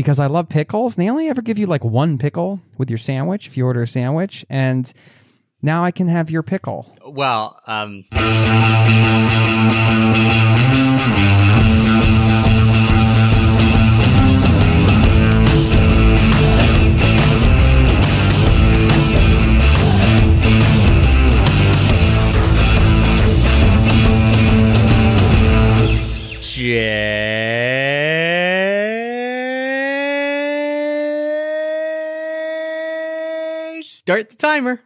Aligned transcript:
because 0.00 0.18
I 0.18 0.28
love 0.28 0.48
pickles. 0.48 0.96
And 0.96 1.04
they 1.04 1.10
only 1.10 1.28
ever 1.28 1.42
give 1.42 1.58
you 1.58 1.66
like 1.66 1.84
one 1.84 2.16
pickle 2.16 2.58
with 2.78 2.88
your 2.88 2.96
sandwich 2.96 3.46
if 3.46 3.56
you 3.58 3.66
order 3.66 3.82
a 3.82 3.86
sandwich. 3.86 4.46
And 4.48 4.90
now 5.60 5.84
I 5.84 5.90
can 5.90 6.08
have 6.08 6.30
your 6.30 6.42
pickle. 6.42 6.90
Well, 7.06 7.60
um. 7.66 8.04
Start 34.00 34.30
the 34.30 34.36
timer. 34.36 34.80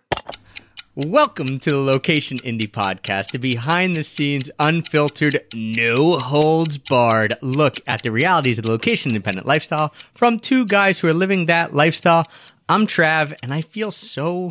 Welcome 0.97 1.61
to 1.61 1.71
the 1.71 1.79
Location 1.79 2.37
Indie 2.39 2.69
Podcast, 2.69 3.33
a 3.37 3.39
behind 3.39 3.95
the 3.95 4.03
scenes, 4.03 4.51
unfiltered, 4.59 5.41
no 5.55 6.19
holds 6.19 6.79
barred 6.79 7.35
look 7.41 7.77
at 7.87 8.03
the 8.03 8.11
realities 8.11 8.59
of 8.59 8.65
the 8.65 8.73
location 8.73 9.13
independent 9.13 9.47
lifestyle 9.47 9.95
from 10.17 10.41
two 10.41 10.67
guys 10.67 10.99
who 10.99 11.07
are 11.07 11.15
living 11.15 11.47
that 11.47 11.73
lifestyle. 11.73 12.27
I'm 12.69 12.89
Trav, 12.89 13.37
and 13.41 13.55
I 13.55 13.61
feel 13.61 13.93
so 13.93 14.51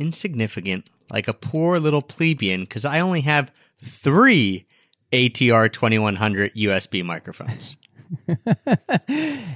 insignificant, 0.00 0.90
like 1.12 1.28
a 1.28 1.32
poor 1.32 1.78
little 1.78 2.02
plebeian, 2.02 2.62
because 2.62 2.84
I 2.84 2.98
only 2.98 3.20
have 3.20 3.52
three 3.80 4.66
ATR 5.12 5.72
2100 5.72 6.52
USB 6.56 7.04
microphones. 7.04 7.76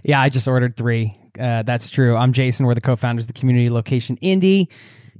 yeah, 0.04 0.20
I 0.20 0.28
just 0.28 0.46
ordered 0.46 0.76
three. 0.76 1.16
Uh, 1.38 1.62
that's 1.62 1.90
true. 1.90 2.16
I'm 2.16 2.32
Jason. 2.32 2.66
We're 2.66 2.74
the 2.74 2.80
co 2.80 2.96
founders 2.96 3.24
of 3.24 3.28
the 3.28 3.38
community 3.38 3.70
Location 3.70 4.16
Indie. 4.22 4.68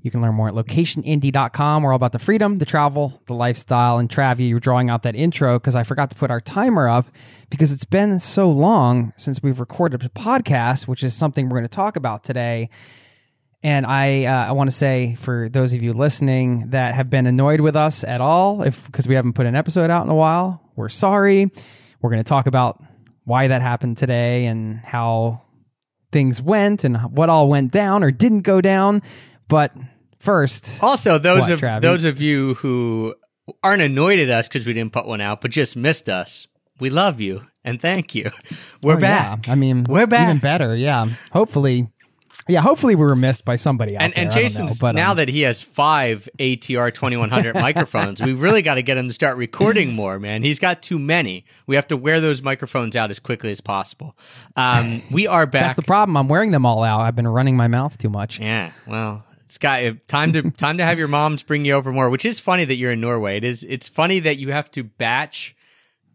You 0.02 0.10
can 0.10 0.22
learn 0.22 0.34
more 0.34 0.48
at 0.48 0.54
locationindie.com. 0.54 1.82
We're 1.82 1.92
all 1.92 1.96
about 1.96 2.12
the 2.12 2.18
freedom, 2.18 2.56
the 2.58 2.64
travel, 2.64 3.20
the 3.26 3.34
lifestyle. 3.34 3.98
And 3.98 4.08
Travi, 4.08 4.48
you're 4.48 4.60
drawing 4.60 4.90
out 4.90 5.02
that 5.02 5.16
intro 5.16 5.58
because 5.58 5.74
I 5.74 5.82
forgot 5.82 6.10
to 6.10 6.16
put 6.16 6.30
our 6.30 6.40
timer 6.40 6.88
up 6.88 7.06
because 7.50 7.72
it's 7.72 7.84
been 7.84 8.20
so 8.20 8.48
long 8.48 9.12
since 9.16 9.42
we've 9.42 9.58
recorded 9.58 10.04
a 10.04 10.08
podcast, 10.08 10.86
which 10.86 11.02
is 11.02 11.14
something 11.14 11.48
we're 11.48 11.58
going 11.58 11.64
to 11.64 11.68
talk 11.68 11.96
about 11.96 12.22
today. 12.22 12.70
And 13.62 13.84
I, 13.86 14.26
uh, 14.26 14.46
I 14.46 14.52
want 14.52 14.70
to 14.70 14.76
say 14.76 15.16
for 15.16 15.48
those 15.48 15.72
of 15.74 15.82
you 15.82 15.92
listening 15.92 16.70
that 16.70 16.94
have 16.94 17.10
been 17.10 17.26
annoyed 17.26 17.60
with 17.60 17.74
us 17.74 18.04
at 18.04 18.20
all, 18.20 18.62
if 18.62 18.86
because 18.86 19.08
we 19.08 19.16
haven't 19.16 19.32
put 19.32 19.46
an 19.46 19.56
episode 19.56 19.90
out 19.90 20.04
in 20.04 20.10
a 20.10 20.14
while, 20.14 20.62
we're 20.76 20.88
sorry. 20.88 21.50
We're 22.00 22.10
going 22.10 22.22
to 22.22 22.28
talk 22.28 22.46
about 22.46 22.80
why 23.24 23.48
that 23.48 23.62
happened 23.62 23.98
today 23.98 24.46
and 24.46 24.78
how 24.78 25.42
things 26.12 26.40
went 26.42 26.84
and 26.84 26.96
what 27.16 27.28
all 27.28 27.48
went 27.48 27.72
down 27.72 28.02
or 28.02 28.10
didn't 28.10 28.42
go 28.42 28.60
down. 28.60 29.02
But 29.48 29.74
first, 30.18 30.82
Also, 30.82 31.18
those 31.18 31.40
What, 31.42 31.52
of 31.52 31.60
Travi? 31.60 31.82
those 31.82 32.04
of 32.04 32.20
you 32.20 32.54
who 32.54 33.14
aren't 33.62 33.82
annoyed 33.82 34.18
at 34.18 34.30
us 34.30 34.48
because 34.48 34.66
we 34.66 34.72
didn't 34.72 34.92
put 34.92 35.06
one 35.06 35.20
out, 35.20 35.40
but 35.40 35.50
just 35.50 35.76
missed 35.76 36.08
us, 36.08 36.46
we 36.80 36.90
love 36.90 37.20
you 37.20 37.46
and 37.64 37.80
thank 37.80 38.14
you. 38.14 38.30
We're 38.82 38.96
oh, 38.96 39.00
back. 39.00 39.46
yeah. 39.46 39.52
I 39.52 39.56
mean, 39.56 39.84
We're 39.84 40.06
back. 40.06 40.28
Even 40.28 40.38
better, 40.38 40.76
yeah. 40.76 41.08
Hopefully, 41.32 41.88
yeah. 42.48 42.60
Hopefully, 42.60 42.94
we 42.94 43.04
were 43.04 43.16
missed 43.16 43.44
by 43.44 43.56
somebody 43.56 43.96
out 43.96 44.02
and 44.02 44.12
there. 44.12 44.22
and 44.24 44.30
I 44.30 44.34
don't 44.34 44.42
know, 44.42 44.48
Jason's 44.48 44.78
but, 44.78 44.94
now 44.94 45.12
um, 45.12 45.16
that 45.18 45.28
he 45.28 45.42
has 45.42 45.62
five 45.62 46.28
ATR 46.38 46.92
2100 46.92 47.54
microphones, 47.54 48.20
we 48.20 48.32
really 48.32 48.62
got 48.62 48.74
to 48.74 48.82
get 48.82 48.96
him 48.96 49.08
to 49.08 49.14
start 49.14 49.36
recording 49.36 49.94
more, 49.94 50.18
man. 50.18 50.42
He's 50.42 50.58
got 50.58 50.82
too 50.82 50.98
many. 50.98 51.44
We 51.66 51.76
have 51.76 51.86
to 51.88 51.96
wear 51.96 52.20
those 52.20 52.42
microphones 52.42 52.96
out 52.96 53.10
as 53.10 53.18
quickly 53.18 53.50
as 53.50 53.60
possible. 53.60 54.16
Um, 54.56 55.02
we 55.10 55.26
are 55.26 55.46
back. 55.46 55.62
that's 55.62 55.76
the 55.76 55.82
problem. 55.82 56.16
I'm 56.16 56.28
wearing 56.28 56.50
them 56.50 56.66
all 56.66 56.82
out. 56.82 57.00
I've 57.00 57.16
been 57.16 57.28
running 57.28 57.56
my 57.56 57.68
mouth 57.68 57.96
too 57.98 58.10
much. 58.10 58.40
Yeah, 58.40 58.72
well, 58.86 59.24
it's 59.48 59.58
got 59.58 59.82
time 60.08 60.32
to 60.34 60.50
time 60.50 60.76
to 60.76 60.84
have 60.84 60.98
your 60.98 61.08
moms 61.08 61.42
bring 61.42 61.64
you 61.64 61.72
over 61.72 61.90
more. 61.90 62.10
Which 62.10 62.24
is 62.24 62.38
funny 62.38 62.66
that 62.66 62.74
you're 62.74 62.92
in 62.92 63.00
Norway. 63.00 63.38
It 63.38 63.44
is. 63.44 63.64
It's 63.64 63.88
funny 63.88 64.20
that 64.20 64.36
you 64.36 64.52
have 64.52 64.70
to 64.72 64.84
batch, 64.84 65.56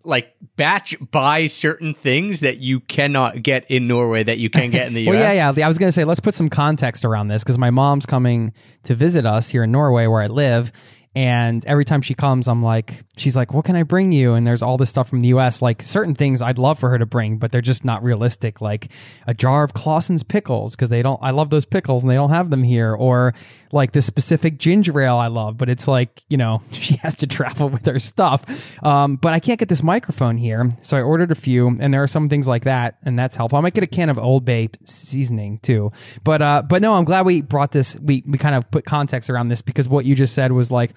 like 0.03 0.35
batch 0.55 0.95
buy 1.11 1.47
certain 1.47 1.93
things 1.93 2.41
that 2.41 2.57
you 2.57 2.79
cannot 2.81 3.41
get 3.41 3.69
in 3.69 3.87
Norway 3.87 4.23
that 4.23 4.37
you 4.37 4.49
can 4.49 4.69
get 4.69 4.87
in 4.87 4.93
the 4.93 5.05
Well, 5.07 5.15
U.S. 5.15 5.35
yeah, 5.35 5.53
yeah. 5.55 5.65
I 5.65 5.67
was 5.67 5.77
going 5.77 5.87
to 5.87 5.93
say, 5.93 6.03
let's 6.03 6.19
put 6.19 6.33
some 6.33 6.49
context 6.49 7.05
around 7.05 7.27
this 7.27 7.43
because 7.43 7.57
my 7.57 7.69
mom's 7.69 8.05
coming 8.05 8.53
to 8.83 8.95
visit 8.95 9.25
us 9.25 9.49
here 9.49 9.63
in 9.63 9.71
Norway 9.71 10.07
where 10.07 10.21
I 10.21 10.27
live. 10.27 10.71
And 11.15 11.63
every 11.65 11.85
time 11.85 12.01
she 12.01 12.15
comes, 12.15 12.47
I'm 12.47 12.63
like, 12.63 13.03
she's 13.17 13.35
like, 13.35 13.53
what 13.53 13.65
can 13.65 13.75
I 13.75 13.83
bring 13.83 14.11
you? 14.11 14.33
And 14.33 14.47
there's 14.47 14.63
all 14.63 14.77
this 14.77 14.89
stuff 14.89 15.09
from 15.09 15.19
the 15.19 15.27
US, 15.27 15.61
like 15.61 15.83
certain 15.83 16.15
things 16.15 16.41
I'd 16.41 16.57
love 16.57 16.79
for 16.79 16.89
her 16.89 16.97
to 16.97 17.05
bring, 17.05 17.37
but 17.37 17.51
they're 17.51 17.61
just 17.61 17.85
not 17.85 18.03
realistic. 18.03 18.61
Like 18.61 18.91
a 19.27 19.33
jar 19.35 19.63
of 19.63 19.73
Claussen's 19.73 20.23
pickles 20.23 20.75
because 20.75 20.89
they 20.89 21.03
don't, 21.03 21.19
I 21.21 21.29
love 21.29 21.51
those 21.51 21.65
pickles 21.65 22.03
and 22.03 22.09
they 22.09 22.15
don't 22.15 22.31
have 22.31 22.49
them 22.49 22.63
here. 22.63 22.95
Or 22.95 23.35
like 23.71 23.91
this 23.91 24.07
specific 24.07 24.57
ginger 24.57 24.99
ale 25.01 25.17
I 25.17 25.27
love, 25.27 25.57
but 25.57 25.69
it's 25.69 25.87
like, 25.87 26.23
you 26.29 26.37
know, 26.37 26.63
she 26.71 26.95
has 26.97 27.15
to 27.17 27.27
travel 27.27 27.69
with 27.69 27.85
her 27.85 27.99
stuff. 27.99 28.83
Um, 28.83 29.17
but 29.17 29.33
I 29.33 29.39
can't 29.39 29.59
get 29.59 29.69
this 29.69 29.83
microphone 29.83 30.37
here. 30.37 30.71
So 30.81 30.97
I 30.97 31.01
ordered 31.01 31.31
a 31.31 31.35
few 31.35 31.67
and 31.79 31.93
there 31.93 32.01
are 32.01 32.07
some 32.07 32.27
things 32.27 32.47
like 32.47 32.63
that. 32.63 32.97
And 33.03 33.19
that's 33.19 33.35
helpful. 33.35 33.59
I 33.59 33.61
might 33.61 33.75
get 33.75 33.83
a 33.83 33.87
can 33.87 34.09
of 34.09 34.17
Old 34.17 34.45
Bay 34.45 34.69
seasoning 34.83 35.59
too. 35.59 35.91
But, 36.23 36.41
uh, 36.41 36.63
but 36.67 36.81
no, 36.81 36.95
I'm 36.95 37.03
glad 37.03 37.27
we 37.27 37.41
brought 37.41 37.71
this. 37.71 37.95
We, 37.97 38.23
we 38.25 38.39
kind 38.39 38.55
of 38.55 38.71
put 38.71 38.85
context 38.85 39.29
around 39.29 39.49
this 39.49 39.61
because 39.61 39.87
what 39.87 40.05
you 40.05 40.15
just 40.15 40.33
said 40.33 40.51
was 40.51 40.71
like, 40.71 40.91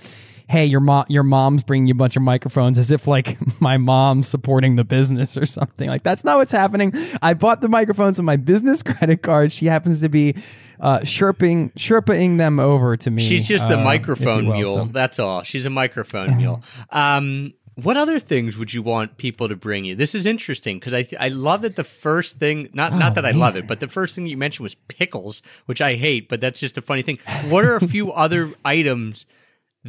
hey, 0.48 0.64
your 0.64 0.80
mom, 0.80 1.04
your 1.08 1.24
mom's 1.24 1.62
bringing 1.64 1.88
you 1.88 1.92
a 1.92 1.96
bunch 1.96 2.16
of 2.16 2.22
microphones 2.22 2.78
as 2.78 2.90
if 2.90 3.08
like 3.08 3.36
my 3.60 3.76
mom's 3.76 4.28
supporting 4.28 4.76
the 4.76 4.84
business 4.84 5.36
or 5.36 5.46
something. 5.46 5.88
Like 5.88 6.02
that's 6.02 6.24
not 6.24 6.38
what's 6.38 6.52
happening. 6.52 6.92
I 7.22 7.34
bought 7.34 7.60
the 7.62 7.68
microphones 7.68 8.18
on 8.18 8.24
my 8.24 8.36
business 8.36 8.82
credit 8.84 9.22
card. 9.22 9.50
She 9.52 9.66
happens 9.66 10.00
to 10.02 10.08
be 10.08 10.34
uh, 10.78 11.00
sherping 11.00 11.72
sherpaing 11.74 12.38
them 12.38 12.60
over 12.60 12.96
to 12.98 13.10
me. 13.10 13.26
She's 13.28 13.48
just 13.48 13.68
the 13.68 13.78
uh, 13.80 13.84
microphone 13.84 14.46
will. 14.46 14.54
mule. 14.54 14.74
So- 14.74 14.84
That's 14.92 15.18
all. 15.18 15.42
She's 15.42 15.66
a 15.66 15.70
microphone 15.70 16.36
mule. 16.36 16.62
Um, 16.90 17.54
what 17.74 17.98
other 17.98 18.18
things 18.18 18.56
would 18.56 18.72
you 18.72 18.80
want 18.82 19.18
people 19.18 19.50
to 19.50 19.56
bring 19.56 19.84
you? 19.84 19.94
This 19.94 20.14
is 20.14 20.24
interesting 20.24 20.78
because 20.78 20.94
I 20.94 21.02
th- 21.02 21.20
I 21.20 21.28
love 21.28 21.60
that 21.60 21.76
the 21.76 21.84
first 21.84 22.38
thing 22.38 22.70
not 22.72 22.94
not 22.94 23.12
Oh, 23.12 23.14
that 23.16 23.26
I 23.26 23.32
love 23.32 23.54
it, 23.56 23.66
but 23.66 23.80
the 23.80 23.88
first 23.88 24.14
thing 24.14 24.26
you 24.26 24.36
mentioned 24.38 24.62
was 24.64 24.74
pickles, 24.88 25.42
which 25.66 25.82
I 25.82 25.96
hate, 25.96 26.26
but 26.30 26.40
that's 26.40 26.58
just 26.58 26.78
a 26.78 26.80
funny 26.82 27.02
thing. 27.02 27.18
What 27.48 27.66
are 27.66 27.76
a 27.76 27.86
few 27.86 28.12
other 28.12 28.50
items 28.64 29.26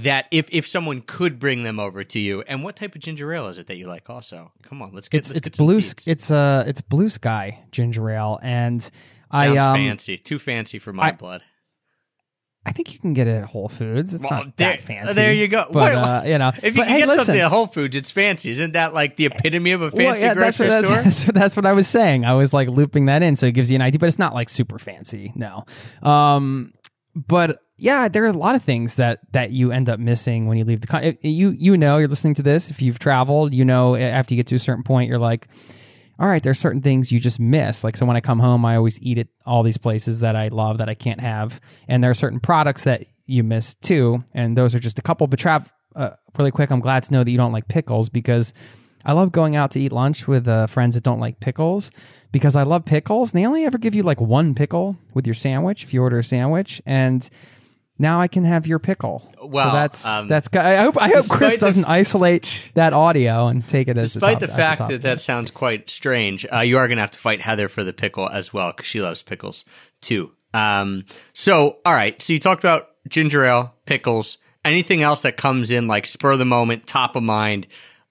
that 0.04 0.26
if 0.32 0.48
if 0.52 0.68
someone 0.68 1.02
could 1.02 1.40
bring 1.40 1.64
them 1.64 1.80
over 1.80 2.04
to 2.04 2.20
you, 2.20 2.42
and 2.48 2.64
what 2.64 2.76
type 2.76 2.96
of 2.96 3.02
ginger 3.02 3.34
ale 3.34 3.48
is 3.48 3.58
it 3.58 3.68
that 3.68 3.78
you 3.78 3.86
like? 3.86 4.10
Also, 4.10 4.52
come 4.64 4.82
on, 4.82 4.92
let's 4.94 5.10
get 5.10 5.20
it's 5.20 5.30
let's 5.30 5.48
it's 5.48 5.58
get 5.58 5.64
blue. 5.64 5.82
It's 6.06 6.32
uh 6.32 6.64
it's 6.68 6.82
blue 6.82 7.10
sky 7.10 7.64
ginger 7.72 8.10
ale, 8.10 8.40
and 8.42 8.82
Sounds 8.82 8.92
I 9.32 9.48
um 9.58 9.76
fancy, 9.76 10.18
too 10.18 10.40
fancy 10.40 10.80
for 10.80 10.94
my 10.94 11.08
I- 11.10 11.12
blood. 11.14 11.42
I 12.66 12.74
think 12.74 12.94
you 12.94 13.00
can 13.00 13.14
get 13.14 13.28
it 13.28 13.32
at 13.38 13.46
Whole 13.46 13.70
Foods. 13.70 14.14
It's 14.14 14.22
Well, 14.22 14.44
not 14.44 14.58
there- 14.58 14.74
that 14.74 14.82
fancy. 14.82 15.14
there 15.14 15.32
you 15.32 15.48
go. 15.48 15.68
But 15.72 15.94
uh, 15.96 16.24
you 16.26 16.38
know, 16.38 16.50
If 16.50 16.64
you 16.66 16.72
but 16.74 16.88
can 16.88 16.88
hey, 16.90 16.98
get 17.00 17.08
listen, 17.08 17.26
something 17.26 17.42
at 17.42 17.50
Whole 17.50 17.68
Foods, 17.68 17.96
it's 17.96 18.12
fancy. 18.12 18.50
Isn't 18.50 18.74
that 18.74 18.94
like 18.94 19.16
the 19.16 19.28
epitome 19.28 19.72
of 19.72 19.82
a 19.84 19.90
fancy 19.90 20.04
well, 20.06 20.18
yeah, 20.20 20.34
that's, 20.34 20.58
grocery 20.58 20.76
what, 20.76 20.84
store? 20.86 20.96
that's, 21.04 21.24
that's, 21.24 21.40
that's 21.40 21.56
what 21.56 21.66
I 21.66 21.72
was 21.72 21.88
saying. 21.88 22.26
I 22.26 22.34
was 22.34 22.54
like 22.54 22.68
looping 22.68 23.06
that 23.06 23.24
in, 23.24 23.38
so 23.38 23.46
it 23.48 23.54
gives 23.54 23.72
you 23.72 23.76
an 23.78 23.82
idea, 23.82 24.00
but 24.00 24.08
it's 24.08 24.20
not 24.20 24.34
like 24.34 24.50
super 24.50 24.80
fancy. 24.80 25.32
No, 25.34 25.64
um, 26.04 26.74
but 27.16 27.62
yeah, 27.78 28.08
there 28.08 28.24
are 28.24 28.28
a 28.28 28.34
lot 28.34 28.56
of 28.56 28.64
things 28.64 28.96
that 28.96 29.20
that 29.34 29.52
you 29.52 29.72
end 29.72 29.90
up 29.90 30.00
missing 30.00 30.48
when 30.48 30.58
you 30.58 30.66
leave 30.66 30.82
the 30.82 30.88
country. 30.88 31.18
You 31.22 31.52
you 31.52 31.78
know, 31.78 31.98
you're 31.98 32.08
listening 32.08 32.34
to 32.36 32.44
this. 32.44 32.70
If 32.70 32.82
you've 32.82 33.00
traveled, 33.00 33.54
you 33.54 33.66
know, 33.66 33.96
after 33.96 34.34
you 34.34 34.40
get 34.40 34.48
to 34.48 34.56
a 34.56 34.60
certain 34.60 34.84
point, 34.84 35.10
you're 35.10 35.20
like. 35.20 35.48
All 36.20 36.28
right, 36.28 36.42
there's 36.42 36.58
certain 36.58 36.82
things 36.82 37.12
you 37.12 37.20
just 37.20 37.40
miss. 37.40 37.84
Like, 37.84 37.96
so 37.96 38.04
when 38.04 38.18
I 38.18 38.22
come 38.22 38.40
home, 38.40 38.66
I 38.66 38.76
always 38.76 39.00
eat 39.04 39.20
at 39.20 39.28
all 39.46 39.62
these 39.62 39.78
places 39.78 40.22
that 40.22 40.36
I 40.36 40.48
love 40.48 40.80
that 40.80 40.90
I 40.90 40.96
can't 40.96 41.22
have. 41.22 41.62
And 41.88 42.04
there 42.04 42.10
are 42.10 42.16
certain 42.16 42.40
products 42.40 42.86
that 42.86 43.04
you 43.28 43.44
miss 43.44 43.76
too. 43.76 44.24
And 44.34 44.58
those 44.58 44.74
are 44.74 44.80
just 44.80 44.98
a 44.98 45.04
couple. 45.04 45.28
But 45.28 45.38
Trav, 45.38 45.68
uh, 45.96 46.16
really 46.36 46.50
quick, 46.50 46.72
I'm 46.72 46.80
glad 46.80 47.04
to 47.04 47.14
know 47.14 47.24
that 47.24 47.30
you 47.30 47.38
don't 47.38 47.52
like 47.52 47.68
pickles 47.68 48.10
because 48.10 48.56
I 49.06 49.14
love 49.14 49.32
going 49.32 49.56
out 49.56 49.70
to 49.72 49.80
eat 49.80 49.92
lunch 49.92 50.28
with 50.28 50.48
uh, 50.48 50.66
friends 50.66 50.96
that 50.96 51.04
don't 51.04 51.20
like 51.20 51.40
pickles 51.40 51.92
because 52.32 52.56
I 52.56 52.64
love 52.64 52.84
pickles. 52.84 53.32
And 53.32 53.40
they 53.40 53.46
only 53.46 53.66
ever 53.66 53.78
give 53.78 53.94
you 53.94 54.02
like 54.02 54.20
one 54.20 54.56
pickle 54.56 54.98
with 55.14 55.28
your 55.28 55.36
sandwich 55.36 55.84
if 55.84 55.94
you 55.94 56.02
order 56.02 56.18
a 56.18 56.24
sandwich. 56.24 56.82
And 56.86 57.30
now 58.00 58.22
I 58.22 58.28
can 58.28 58.44
have 58.44 58.68
your 58.68 58.80
pickle. 58.80 59.30
Well, 59.42 59.66
so 59.66 59.72
that's 59.72 60.06
um, 60.06 60.28
that's. 60.28 60.50
I 60.56 60.82
hope 60.84 61.02
I 61.02 61.10
hope 61.10 61.28
Chris 61.30 61.58
doesn't 61.58 61.86
isolate 61.86 62.64
that 62.74 62.94
audio 62.94 63.48
and 63.48 63.68
take 63.68 63.88
it 63.88 63.98
as 63.98 64.14
Despite 64.14 64.40
the, 64.40 64.48
the 64.48 64.52
top, 64.52 64.60
at 64.60 64.62
fact 64.62 64.80
top. 64.80 64.90
that 64.90 65.02
that 65.04 65.20
sounds 65.20 65.52
quite 65.52 65.90
strange, 65.90 66.46
uh, 66.52 66.60
you 66.60 66.78
are 66.78 66.88
going 66.88 66.98
to 66.98 67.02
have 67.02 67.12
to 67.12 67.20
fight 67.20 67.42
Heather 67.42 67.70
for 67.70 67.84
the 67.84 67.94
pickle 67.94 68.30
as 68.30 68.54
well 68.54 68.72
because 68.72 68.88
she 68.88 69.02
loves 69.02 69.24
pickles 69.24 69.66
too. 70.02 70.32
Um, 70.54 71.06
so, 71.34 71.78
all 71.86 71.94
right. 71.94 72.22
So 72.22 72.34
you 72.34 72.40
talked 72.40 72.64
about 72.64 72.90
ginger 73.08 73.46
ale, 73.46 73.74
pickles. 73.86 74.38
Anything 74.66 75.02
else 75.02 75.22
that 75.22 75.38
comes 75.38 75.72
in 75.72 75.88
like 75.88 76.06
spur 76.06 76.32
of 76.32 76.40
the 76.40 76.46
moment, 76.46 76.88
top 76.88 77.16
of 77.16 77.24
mind? 77.24 77.68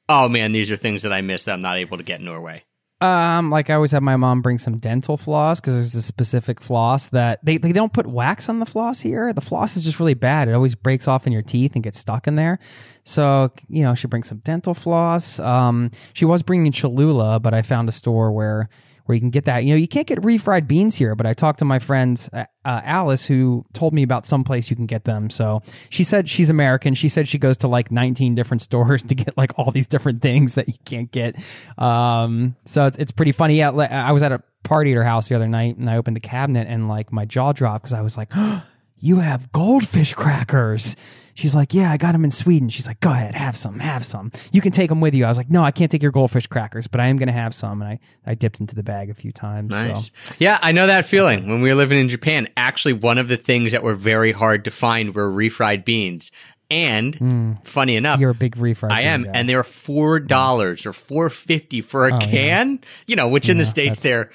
Oh 0.08 0.28
man, 0.28 0.52
these 0.52 0.70
are 0.70 0.76
things 0.76 1.02
that 1.02 1.12
I 1.12 1.20
miss 1.20 1.44
that 1.44 1.52
I'm 1.52 1.60
not 1.60 1.78
able 1.78 1.98
to 1.98 2.04
get 2.04 2.20
in 2.20 2.26
Norway. 2.26 2.64
Um, 3.02 3.50
like 3.50 3.69
I 3.69 3.75
always 3.75 3.93
have 3.93 4.02
my 4.02 4.16
mom 4.16 4.40
bring 4.40 4.56
some 4.56 4.78
dental 4.78 5.19
floss 5.19 5.60
because 5.60 5.75
there's 5.75 5.94
a 5.94 6.00
specific 6.00 6.62
floss 6.62 7.08
that 7.08 7.44
they, 7.44 7.58
they 7.58 7.72
don't 7.72 7.93
put 7.93 8.06
wax 8.06 8.48
on 8.48 8.58
the 8.58 8.64
floss 8.64 9.00
here. 9.00 9.34
The 9.34 9.43
floss 9.43 9.76
is 9.76 9.84
just 9.84 10.00
really 10.00 10.14
bad. 10.14 10.48
It 10.48 10.54
always 10.54 10.75
breaks 10.75 11.06
off 11.06 11.26
in 11.26 11.32
your 11.32 11.43
teeth 11.43 11.75
and 11.75 11.84
gets 11.84 11.98
stuck 11.98 12.26
in 12.26 12.37
there. 12.37 12.58
So, 13.04 13.52
you 13.69 13.82
know, 13.82 13.94
she 13.94 14.06
brings 14.06 14.28
some 14.28 14.38
dental 14.38 14.72
floss. 14.72 15.38
Um, 15.40 15.90
she 16.14 16.25
was 16.25 16.43
bringing 16.43 16.72
Cholula, 16.72 17.38
but 17.38 17.52
I 17.52 17.60
found 17.60 17.90
a 17.90 17.93
store 17.93 18.32
where 18.32 18.70
where 19.06 19.14
you 19.14 19.20
can 19.20 19.31
get 19.31 19.47
that. 19.47 19.64
You 19.64 19.70
know, 19.70 19.76
you 19.76 19.88
can't 19.88 20.06
get 20.06 20.20
refried 20.20 20.69
beans 20.69 20.94
here, 20.94 21.14
but 21.14 21.26
I 21.26 21.32
talked 21.32 21.61
to 21.61 21.64
my 21.64 21.79
friend 21.79 22.29
uh, 22.32 22.44
uh, 22.64 22.81
Alice 22.85 23.26
who 23.26 23.64
told 23.73 23.94
me 23.94 24.03
about 24.03 24.26
some 24.26 24.44
place 24.44 24.69
you 24.69 24.76
can 24.76 24.87
get 24.87 25.05
them. 25.05 25.31
So 25.31 25.62
she 25.88 26.05
said 26.05 26.29
she's 26.29 26.50
American. 26.50 26.94
She 26.94 27.08
said 27.08 27.29
she 27.29 27.38
goes 27.38 27.56
to 27.58 27.69
like 27.69 27.91
19 27.91 28.35
different 28.35 28.62
stores 28.62 29.03
to 29.05 29.14
get 29.14 29.37
like 29.37 29.53
all 29.56 29.70
these 29.70 29.87
different 29.87 30.23
things 30.23 30.55
that 30.55 30.69
you 30.69 30.75
can't 30.85 31.11
get. 31.11 31.37
Um, 31.79 32.56
so 32.67 32.87
it's, 32.87 32.99
it's 32.99 33.12
pretty 33.12 33.32
funny. 33.32 33.58
Yeah, 33.58 33.70
I 33.70 34.12
was 34.12 34.23
at 34.23 34.32
a 34.32 34.43
party 34.64 34.93
at 34.93 34.97
her 34.97 35.05
house 35.05 35.29
the 35.29 35.35
other 35.35 35.49
night 35.49 35.76
and 35.76 35.88
I 35.88 35.97
opened 35.97 36.17
the 36.17 36.20
cabinet 36.20 36.67
and 36.69 36.88
like 36.88 37.12
my 37.12 37.25
jaw 37.25 37.53
dropped 37.53 37.85
because 37.85 37.94
I 37.94 38.03
was 38.03 38.17
like, 38.17 38.32
you 38.98 39.20
have 39.20 39.50
goldfish 39.52 40.14
crackers. 40.14 40.96
She's 41.34 41.54
like, 41.54 41.75
yeah, 41.75 41.93
I 41.93 41.98
got 41.98 42.12
them 42.12 42.25
in 42.25 42.31
Sweden. 42.31 42.70
She's 42.70 42.87
like, 42.87 42.98
go 43.00 43.10
ahead, 43.10 43.34
have 43.34 43.58
some, 43.58 43.78
have 43.78 44.06
some. 44.06 44.32
You 44.52 44.62
can 44.62 44.72
take 44.72 44.88
them 44.88 45.02
with 45.02 45.12
you. 45.12 45.26
I 45.26 45.28
was 45.28 45.37
like, 45.37 45.50
no, 45.50 45.62
I 45.62 45.70
can't 45.70 45.90
take 45.90 46.02
your 46.02 46.10
goldfish 46.10 46.46
crackers, 46.46 46.87
but 46.87 46.98
I 46.98 47.08
am 47.08 47.19
going 47.19 47.26
to 47.26 47.34
have 47.34 47.52
some. 47.54 47.82
And 47.82 47.90
I, 47.90 47.98
I 48.26 48.34
dipped 48.34 48.58
into 48.58 48.75
the 48.75 48.82
bag 48.82 49.10
a 49.10 49.14
few 49.14 49.32
times. 49.32 49.72
Nice. 49.72 50.10
So. 50.25 50.34
Yeah, 50.38 50.58
I 50.62 50.72
know 50.72 50.87
that 50.87 51.04
feeling. 51.04 51.46
When 51.46 51.60
we 51.60 51.69
were 51.69 51.75
living 51.75 52.00
in 52.00 52.08
Japan, 52.08 52.48
actually, 52.56 52.94
one 52.94 53.19
of 53.19 53.28
the 53.28 53.37
things 53.37 53.72
that 53.72 53.82
were 53.82 53.94
very 53.94 54.32
hard 54.32 54.64
to 54.64 54.70
find 54.70 55.14
were 55.14 55.31
refried 55.31 55.84
beans. 55.84 56.32
And 56.70 57.14
mm. 57.16 57.66
funny 57.66 57.96
enough, 57.96 58.19
you're 58.19 58.31
a 58.31 58.34
big 58.34 58.56
refried. 58.56 58.90
I 58.90 59.02
am, 59.02 59.25
guy. 59.25 59.31
and 59.34 59.48
they're 59.48 59.62
four 59.62 60.19
dollars 60.19 60.84
or 60.84 60.93
four 60.93 61.31
fifty 61.31 61.81
for 61.81 62.08
a 62.08 62.14
oh, 62.14 62.19
can. 62.19 62.72
Yeah. 62.72 62.88
You 63.06 63.16
know, 63.16 63.28
which 63.28 63.46
yeah, 63.46 63.52
in 63.52 63.58
the 63.58 63.66
states 63.66 64.02
they're 64.02 64.32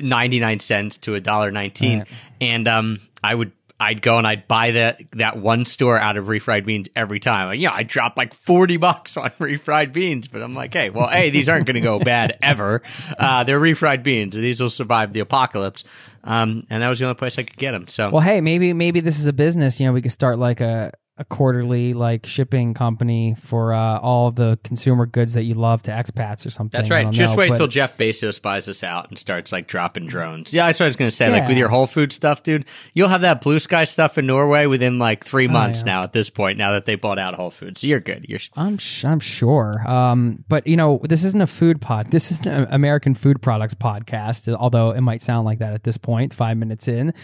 ninety 0.00 0.38
nine 0.38 0.60
cents 0.60 0.96
to 0.98 1.14
a 1.14 1.20
dollar 1.20 1.50
nineteen. 1.50 1.98
Right. 1.98 2.08
And 2.40 2.68
um, 2.68 3.00
I 3.22 3.34
would 3.34 3.52
I'd 3.80 4.02
go 4.02 4.18
and 4.18 4.26
I'd 4.26 4.46
buy 4.46 4.70
that 4.72 5.00
that 5.12 5.36
one 5.36 5.66
store 5.66 5.98
out 5.98 6.16
of 6.16 6.26
refried 6.26 6.64
beans 6.64 6.88
every 6.94 7.18
time. 7.18 7.48
Like, 7.48 7.60
yeah, 7.60 7.72
I 7.72 7.82
drop 7.82 8.16
like 8.16 8.32
forty 8.32 8.76
bucks 8.76 9.16
on 9.16 9.30
refried 9.40 9.92
beans, 9.92 10.28
but 10.28 10.42
I'm 10.42 10.54
like, 10.54 10.72
hey, 10.72 10.90
well, 10.90 11.08
hey, 11.08 11.30
these 11.30 11.48
aren't 11.48 11.66
going 11.66 11.74
to 11.74 11.80
go 11.80 11.98
bad 12.04 12.38
ever. 12.40 12.82
Uh, 13.18 13.44
they're 13.44 13.60
refried 13.60 14.02
beans; 14.02 14.34
these 14.34 14.60
will 14.60 14.70
survive 14.70 15.12
the 15.12 15.20
apocalypse. 15.20 15.84
Um, 16.22 16.66
and 16.70 16.82
that 16.82 16.88
was 16.88 16.98
the 16.98 17.04
only 17.04 17.16
place 17.16 17.38
I 17.38 17.42
could 17.42 17.58
get 17.58 17.72
them. 17.72 17.86
So, 17.88 18.10
well, 18.10 18.22
hey, 18.22 18.40
maybe 18.40 18.72
maybe 18.72 19.00
this 19.00 19.18
is 19.18 19.26
a 19.26 19.32
business. 19.32 19.80
You 19.80 19.86
know, 19.86 19.92
we 19.92 20.02
could 20.02 20.12
start 20.12 20.38
like 20.38 20.60
a 20.60 20.92
a 21.16 21.24
quarterly 21.24 21.94
like 21.94 22.26
shipping 22.26 22.74
company 22.74 23.36
for 23.40 23.72
uh, 23.72 23.98
all 24.00 24.32
the 24.32 24.58
consumer 24.64 25.06
goods 25.06 25.34
that 25.34 25.44
you 25.44 25.54
love 25.54 25.80
to 25.80 25.92
expats 25.92 26.44
or 26.44 26.50
something. 26.50 26.76
That's 26.76 26.90
right. 26.90 27.08
Just 27.10 27.34
know, 27.34 27.38
wait 27.38 27.50
but... 27.50 27.56
till 27.56 27.68
Jeff 27.68 27.96
Bezos 27.96 28.42
buys 28.42 28.68
us 28.68 28.82
out 28.82 29.10
and 29.10 29.18
starts 29.18 29.52
like 29.52 29.68
dropping 29.68 30.08
drones. 30.08 30.52
Yeah, 30.52 30.66
that's 30.66 30.80
what 30.80 30.86
I 30.86 30.88
was 30.88 30.96
going 30.96 31.10
to 31.10 31.16
say. 31.16 31.26
Yeah. 31.26 31.38
Like 31.38 31.48
with 31.48 31.56
your 31.56 31.68
Whole 31.68 31.86
Food 31.86 32.12
stuff, 32.12 32.42
dude, 32.42 32.64
you'll 32.94 33.08
have 33.08 33.20
that 33.20 33.42
blue 33.42 33.60
sky 33.60 33.84
stuff 33.84 34.18
in 34.18 34.26
Norway 34.26 34.66
within 34.66 34.98
like 34.98 35.24
three 35.24 35.46
months 35.46 35.82
oh, 35.82 35.86
yeah. 35.86 35.92
now. 35.92 36.02
At 36.02 36.12
this 36.12 36.30
point, 36.30 36.58
now 36.58 36.72
that 36.72 36.84
they 36.84 36.96
bought 36.96 37.20
out 37.20 37.34
Whole 37.34 37.52
Foods, 37.52 37.82
so 37.82 37.86
you're 37.86 38.00
good. 38.00 38.26
You're. 38.28 38.40
I'm 38.56 38.78
I'm 39.04 39.20
sure. 39.20 39.72
Um, 39.86 40.44
but 40.48 40.66
you 40.66 40.76
know, 40.76 41.00
this 41.04 41.22
isn't 41.22 41.40
a 41.40 41.46
food 41.46 41.80
pod. 41.80 42.08
This 42.08 42.32
is 42.32 42.40
an 42.40 42.66
American 42.70 43.14
food 43.14 43.40
products 43.40 43.74
podcast. 43.74 44.52
Although 44.52 44.90
it 44.90 45.00
might 45.00 45.22
sound 45.22 45.44
like 45.44 45.60
that 45.60 45.74
at 45.74 45.84
this 45.84 45.96
point, 45.96 46.34
five 46.34 46.56
minutes 46.56 46.88
in. 46.88 47.14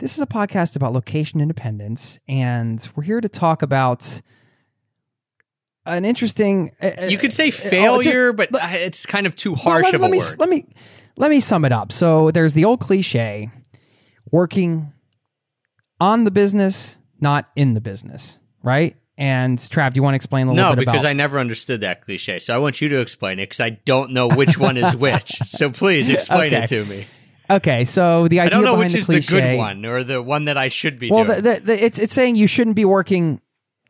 This 0.00 0.14
is 0.14 0.22
a 0.22 0.26
podcast 0.26 0.76
about 0.76 0.94
location 0.94 1.42
independence, 1.42 2.18
and 2.26 2.88
we're 2.96 3.02
here 3.02 3.20
to 3.20 3.28
talk 3.28 3.60
about 3.60 4.22
an 5.84 6.06
interesting. 6.06 6.72
Uh, 6.80 7.04
you 7.04 7.18
could 7.18 7.34
say 7.34 7.48
uh, 7.48 7.50
failure, 7.50 8.32
just, 8.32 8.50
but 8.50 8.62
it's 8.72 9.04
kind 9.04 9.26
of 9.26 9.36
too 9.36 9.54
harsh 9.54 9.84
let, 9.84 9.94
of 9.94 10.00
let 10.00 10.08
a 10.08 10.10
me, 10.10 10.18
word. 10.18 10.38
Let 10.38 10.48
me 10.48 10.64
let 11.18 11.30
me 11.30 11.38
sum 11.40 11.66
it 11.66 11.72
up. 11.72 11.92
So 11.92 12.30
there's 12.30 12.54
the 12.54 12.64
old 12.64 12.80
cliche: 12.80 13.50
working 14.30 14.90
on 16.00 16.24
the 16.24 16.30
business, 16.30 16.96
not 17.20 17.50
in 17.54 17.74
the 17.74 17.82
business, 17.82 18.38
right? 18.62 18.96
And 19.18 19.58
Trav, 19.58 19.92
do 19.92 19.98
you 19.98 20.02
want 20.02 20.14
to 20.14 20.16
explain 20.16 20.46
a 20.46 20.52
little 20.52 20.70
no, 20.70 20.76
bit 20.76 20.84
about? 20.84 20.92
No, 20.92 20.98
because 20.98 21.04
I 21.04 21.12
never 21.12 21.38
understood 21.38 21.82
that 21.82 22.00
cliche. 22.00 22.38
So 22.38 22.54
I 22.54 22.58
want 22.58 22.80
you 22.80 22.88
to 22.88 23.00
explain 23.00 23.38
it 23.38 23.50
because 23.50 23.60
I 23.60 23.68
don't 23.68 24.12
know 24.12 24.28
which 24.28 24.56
one 24.56 24.78
is 24.78 24.96
which. 24.96 25.36
So 25.44 25.68
please 25.68 26.08
explain 26.08 26.54
okay. 26.54 26.64
it 26.64 26.68
to 26.68 26.86
me. 26.86 27.06
Okay, 27.50 27.84
so 27.84 28.28
the 28.28 28.40
idea 28.40 28.46
I 28.46 28.48
don't 28.48 28.64
know 28.64 28.78
which 28.78 28.92
the 28.92 28.98
is 28.98 29.06
cliche, 29.06 29.34
the 29.34 29.40
good 29.40 29.56
one 29.58 29.84
or 29.84 30.04
the 30.04 30.22
one 30.22 30.44
that 30.44 30.56
I 30.56 30.68
should 30.68 30.98
be 30.98 31.10
well, 31.10 31.24
doing. 31.24 31.42
The, 31.42 31.60
the, 31.64 31.84
it's 31.84 31.98
it's 31.98 32.14
saying 32.14 32.36
you 32.36 32.46
shouldn't 32.46 32.76
be 32.76 32.84
working 32.84 33.40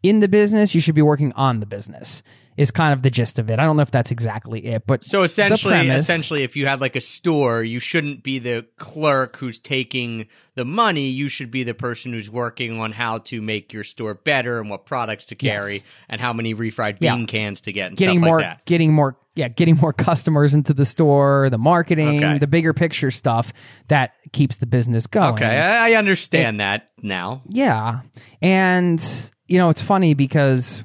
in 0.02 0.20
the 0.20 0.28
business. 0.28 0.74
You 0.74 0.80
should 0.80 0.94
be 0.94 1.02
working 1.02 1.32
on 1.34 1.60
the 1.60 1.66
business 1.66 2.22
is 2.60 2.70
kind 2.70 2.92
of 2.92 3.02
the 3.02 3.10
gist 3.10 3.38
of 3.38 3.50
it. 3.50 3.58
I 3.58 3.64
don't 3.64 3.76
know 3.76 3.82
if 3.82 3.90
that's 3.90 4.10
exactly 4.10 4.66
it, 4.66 4.86
but 4.86 5.02
so 5.02 5.22
essentially, 5.22 5.72
premise, 5.72 6.02
essentially, 6.02 6.42
if 6.42 6.56
you 6.56 6.66
had 6.66 6.78
like 6.78 6.94
a 6.94 7.00
store, 7.00 7.62
you 7.62 7.80
shouldn't 7.80 8.22
be 8.22 8.38
the 8.38 8.66
clerk 8.76 9.36
who's 9.36 9.58
taking 9.58 10.26
the 10.56 10.66
money. 10.66 11.08
You 11.08 11.28
should 11.28 11.50
be 11.50 11.62
the 11.62 11.72
person 11.72 12.12
who's 12.12 12.28
working 12.28 12.78
on 12.78 12.92
how 12.92 13.18
to 13.18 13.40
make 13.40 13.72
your 13.72 13.82
store 13.82 14.12
better 14.12 14.60
and 14.60 14.68
what 14.68 14.84
products 14.84 15.24
to 15.26 15.36
carry 15.36 15.74
yes. 15.74 15.84
and 16.10 16.20
how 16.20 16.34
many 16.34 16.54
refried 16.54 16.98
bean 16.98 17.20
yeah. 17.20 17.26
cans 17.26 17.62
to 17.62 17.72
get 17.72 17.88
and 17.88 17.96
getting 17.96 18.20
more, 18.20 18.42
like 18.42 18.64
getting 18.66 18.92
more, 18.92 19.16
yeah, 19.40 19.48
getting 19.48 19.76
more 19.76 19.92
customers 19.92 20.52
into 20.54 20.74
the 20.74 20.84
store, 20.84 21.48
the 21.50 21.58
marketing, 21.58 22.22
okay. 22.22 22.38
the 22.38 22.46
bigger 22.46 22.74
picture 22.74 23.10
stuff 23.10 23.52
that 23.88 24.12
keeps 24.32 24.58
the 24.58 24.66
business 24.66 25.06
going. 25.06 25.34
Okay, 25.34 25.58
I 25.58 25.94
understand 25.94 26.56
it, 26.56 26.58
that 26.58 26.90
now. 27.02 27.42
Yeah, 27.48 28.02
and 28.42 29.02
you 29.46 29.58
know 29.58 29.70
it's 29.70 29.82
funny 29.82 30.12
because 30.12 30.84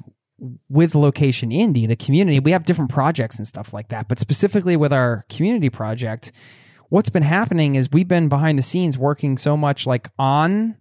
with 0.68 0.94
location 0.94 1.50
indie 1.50 1.88
the 1.88 1.96
community 1.96 2.40
we 2.40 2.52
have 2.52 2.66
different 2.66 2.90
projects 2.90 3.38
and 3.38 3.46
stuff 3.46 3.72
like 3.72 3.88
that 3.88 4.06
but 4.06 4.18
specifically 4.18 4.76
with 4.76 4.92
our 4.92 5.24
community 5.30 5.70
project 5.70 6.30
what's 6.90 7.08
been 7.08 7.22
happening 7.22 7.74
is 7.74 7.88
we've 7.90 8.06
been 8.06 8.28
behind 8.28 8.58
the 8.58 8.62
scenes 8.62 8.98
working 8.98 9.38
so 9.38 9.56
much 9.56 9.86
like 9.86 10.10
on 10.18 10.76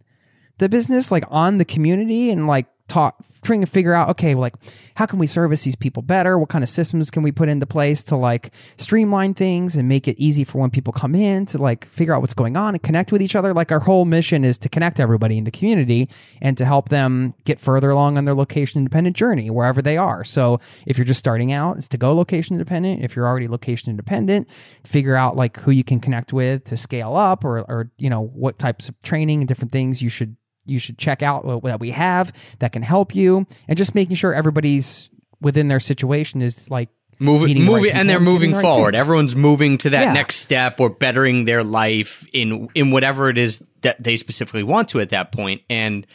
the 0.57 0.67
business 0.67 1.09
like 1.09 1.23
on 1.29 1.57
the 1.57 1.63
community 1.63 2.31
and 2.31 2.47
like 2.47 2.67
talk 2.87 3.23
trying 3.41 3.61
to 3.61 3.67
figure 3.67 3.93
out 3.93 4.09
okay 4.09 4.35
like 4.35 4.55
how 4.95 5.05
can 5.05 5.19
we 5.19 5.27
service 5.27 5.63
these 5.63 5.75
people 5.75 6.01
better? 6.01 6.39
What 6.39 6.49
kind 6.49 6.63
of 6.63 6.69
systems 6.69 7.11
can 7.11 7.21
we 7.21 7.31
put 7.31 7.49
into 7.49 7.65
place 7.65 8.01
to 8.03 8.15
like 8.15 8.53
streamline 8.77 9.33
things 9.33 9.75
and 9.75 9.89
make 9.89 10.07
it 10.07 10.17
easy 10.17 10.45
for 10.45 10.59
when 10.59 10.69
people 10.69 10.93
come 10.93 11.13
in 11.15 11.45
to 11.47 11.57
like 11.57 11.85
figure 11.85 12.13
out 12.15 12.21
what's 12.21 12.33
going 12.33 12.55
on 12.55 12.75
and 12.75 12.81
connect 12.81 13.11
with 13.11 13.21
each 13.21 13.35
other? 13.35 13.53
Like 13.53 13.73
our 13.73 13.81
whole 13.81 14.05
mission 14.05 14.45
is 14.45 14.57
to 14.59 14.69
connect 14.69 15.01
everybody 15.01 15.37
in 15.37 15.43
the 15.43 15.51
community 15.51 16.09
and 16.41 16.57
to 16.57 16.63
help 16.63 16.89
them 16.89 17.33
get 17.43 17.59
further 17.59 17.89
along 17.89 18.17
on 18.17 18.23
their 18.23 18.35
location 18.35 18.79
independent 18.79 19.17
journey 19.17 19.49
wherever 19.49 19.81
they 19.81 19.97
are. 19.97 20.23
So 20.23 20.61
if 20.85 20.97
you're 20.97 21.05
just 21.05 21.19
starting 21.19 21.51
out 21.51 21.75
it's 21.77 21.89
to 21.89 21.97
go 21.97 22.13
location 22.13 22.55
independent. 22.55 23.03
If 23.03 23.17
you're 23.17 23.27
already 23.27 23.49
location 23.49 23.89
independent 23.89 24.49
figure 24.85 25.15
out 25.15 25.35
like 25.35 25.59
who 25.59 25.71
you 25.71 25.83
can 25.83 25.99
connect 25.99 26.31
with 26.31 26.63
to 26.65 26.77
scale 26.77 27.17
up 27.17 27.43
or 27.43 27.59
or 27.59 27.91
you 27.97 28.09
know 28.09 28.21
what 28.21 28.59
types 28.59 28.87
of 28.87 28.97
training 29.03 29.41
and 29.41 29.47
different 29.47 29.73
things 29.73 30.01
you 30.01 30.09
should 30.09 30.37
you 30.65 30.79
should 30.79 30.97
check 30.97 31.21
out 31.21 31.45
that 31.63 31.79
we 31.79 31.91
have 31.91 32.33
that 32.59 32.71
can 32.71 32.81
help 32.81 33.15
you 33.15 33.45
and 33.67 33.77
just 33.77 33.95
making 33.95 34.15
sure 34.15 34.33
everybody's 34.33 35.09
within 35.41 35.67
their 35.67 35.79
situation 35.79 36.41
is 36.41 36.69
like 36.69 36.89
moving 37.19 37.63
moving 37.63 37.83
right 37.83 37.93
and 37.93 38.09
they're 38.09 38.19
moving 38.19 38.51
right 38.51 38.61
forward 38.61 38.93
things. 38.93 39.01
everyone's 39.01 39.35
moving 39.35 39.77
to 39.77 39.89
that 39.91 40.01
yeah. 40.01 40.13
next 40.13 40.37
step 40.37 40.79
or 40.79 40.89
bettering 40.89 41.45
their 41.45 41.63
life 41.63 42.27
in 42.33 42.67
in 42.75 42.91
whatever 42.91 43.29
it 43.29 43.37
is 43.37 43.63
that 43.81 44.01
they 44.03 44.17
specifically 44.17 44.63
want 44.63 44.89
to 44.89 44.99
at 44.99 45.09
that 45.09 45.31
point. 45.31 45.61
point 45.61 45.61
and 45.69 46.07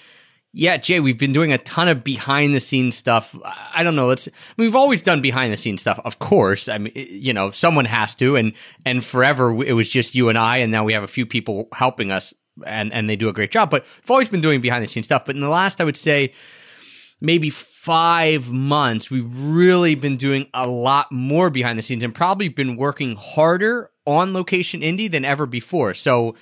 yeah, 0.52 0.78
Jay, 0.78 0.98
we've 0.98 1.18
been 1.18 1.32
doing 1.32 1.52
a 1.52 1.58
ton 1.58 1.88
of 1.88 2.02
behind 2.02 2.54
the 2.54 2.60
scenes 2.60 2.96
stuff. 2.96 3.36
I 3.44 3.82
don't 3.84 3.94
know. 3.94 4.08
Let's. 4.08 4.28
We've 4.56 4.74
always 4.74 5.00
done 5.00 5.20
behind 5.20 5.52
the 5.52 5.56
scenes 5.56 5.80
stuff, 5.80 6.00
of 6.04 6.18
course. 6.18 6.68
I 6.68 6.78
mean, 6.78 6.92
you 6.94 7.32
know, 7.32 7.52
someone 7.52 7.84
has 7.84 8.16
to, 8.16 8.36
and 8.36 8.52
and 8.84 9.04
forever 9.04 9.62
it 9.62 9.74
was 9.74 9.88
just 9.88 10.14
you 10.14 10.28
and 10.28 10.36
I, 10.36 10.58
and 10.58 10.72
now 10.72 10.84
we 10.84 10.92
have 10.92 11.04
a 11.04 11.08
few 11.08 11.24
people 11.24 11.68
helping 11.72 12.10
us 12.10 12.34
and 12.66 12.92
and 12.92 13.08
they 13.08 13.16
do 13.16 13.28
a 13.28 13.32
great 13.32 13.50
job. 13.50 13.70
But 13.70 13.84
I've 14.02 14.10
always 14.10 14.28
been 14.28 14.40
doing 14.40 14.60
behind 14.60 14.84
the 14.84 14.88
scenes 14.88 15.06
stuff. 15.06 15.24
But 15.26 15.34
in 15.34 15.40
the 15.40 15.48
last, 15.48 15.80
I 15.80 15.84
would 15.84 15.96
say, 15.96 16.32
maybe 17.20 17.50
five 17.50 18.50
months, 18.50 19.10
we've 19.10 19.30
really 19.38 19.94
been 19.94 20.16
doing 20.16 20.46
a 20.54 20.66
lot 20.66 21.10
more 21.10 21.50
behind 21.50 21.78
the 21.78 21.82
scenes 21.82 22.04
and 22.04 22.14
probably 22.14 22.48
been 22.48 22.76
working 22.76 23.16
harder 23.16 23.90
on 24.06 24.32
Location 24.32 24.80
Indie 24.80 25.10
than 25.10 25.24
ever 25.24 25.46
before. 25.46 25.94
So. 25.94 26.36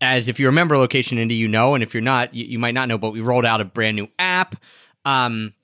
As 0.00 0.28
if 0.28 0.38
you 0.38 0.46
remember 0.46 0.76
Location 0.76 1.16
Indie, 1.18 1.38
you 1.38 1.48
know, 1.48 1.74
and 1.74 1.82
if 1.82 1.94
you're 1.94 2.02
not, 2.02 2.34
you, 2.34 2.44
you 2.44 2.58
might 2.58 2.74
not 2.74 2.88
know, 2.88 2.98
but 2.98 3.12
we 3.12 3.20
rolled 3.20 3.46
out 3.46 3.62
a 3.62 3.64
brand 3.64 3.96
new 3.96 4.08
app. 4.18 4.56
Um, 5.04 5.54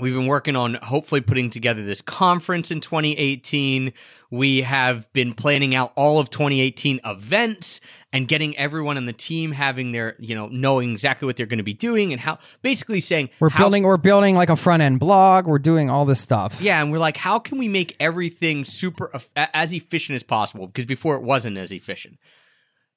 We've 0.00 0.14
been 0.14 0.26
working 0.26 0.54
on 0.54 0.74
hopefully 0.74 1.20
putting 1.20 1.50
together 1.50 1.84
this 1.84 2.00
conference 2.00 2.70
in 2.70 2.80
2018. 2.80 3.92
We 4.30 4.62
have 4.62 5.12
been 5.12 5.34
planning 5.34 5.74
out 5.74 5.92
all 5.96 6.20
of 6.20 6.30
2018 6.30 7.00
events 7.04 7.80
and 8.12 8.28
getting 8.28 8.56
everyone 8.56 8.96
on 8.96 9.06
the 9.06 9.12
team 9.12 9.50
having 9.50 9.90
their, 9.90 10.14
you 10.20 10.36
know, 10.36 10.46
knowing 10.48 10.92
exactly 10.92 11.26
what 11.26 11.36
they're 11.36 11.46
going 11.46 11.58
to 11.58 11.64
be 11.64 11.74
doing 11.74 12.12
and 12.12 12.20
how 12.20 12.38
basically 12.62 13.00
saying 13.00 13.30
we're 13.40 13.50
how, 13.50 13.64
building 13.64 13.82
we're 13.82 13.96
building 13.96 14.36
like 14.36 14.50
a 14.50 14.56
front 14.56 14.82
end 14.82 15.00
blog, 15.00 15.46
we're 15.46 15.58
doing 15.58 15.90
all 15.90 16.04
this 16.04 16.20
stuff. 16.20 16.60
Yeah, 16.60 16.80
and 16.80 16.92
we're 16.92 17.00
like 17.00 17.16
how 17.16 17.40
can 17.40 17.58
we 17.58 17.66
make 17.66 17.96
everything 17.98 18.64
super 18.64 19.10
as 19.36 19.72
efficient 19.72 20.14
as 20.14 20.22
possible 20.22 20.68
because 20.68 20.86
before 20.86 21.16
it 21.16 21.22
wasn't 21.22 21.58
as 21.58 21.72
efficient. 21.72 22.18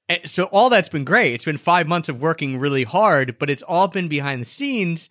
Eh, 0.08 0.20
so 0.26 0.44
all 0.46 0.70
that's 0.70 0.90
been 0.90 1.06
great. 1.06 1.34
It's 1.34 1.46
been 1.46 1.58
5 1.58 1.88
months 1.88 2.10
of 2.10 2.22
working 2.22 2.60
really 2.60 2.84
hard, 2.84 3.40
but 3.40 3.50
it's 3.50 3.64
all 3.64 3.88
been 3.88 4.08
behind 4.08 4.42
the 4.42 4.46
scenes 4.46 5.10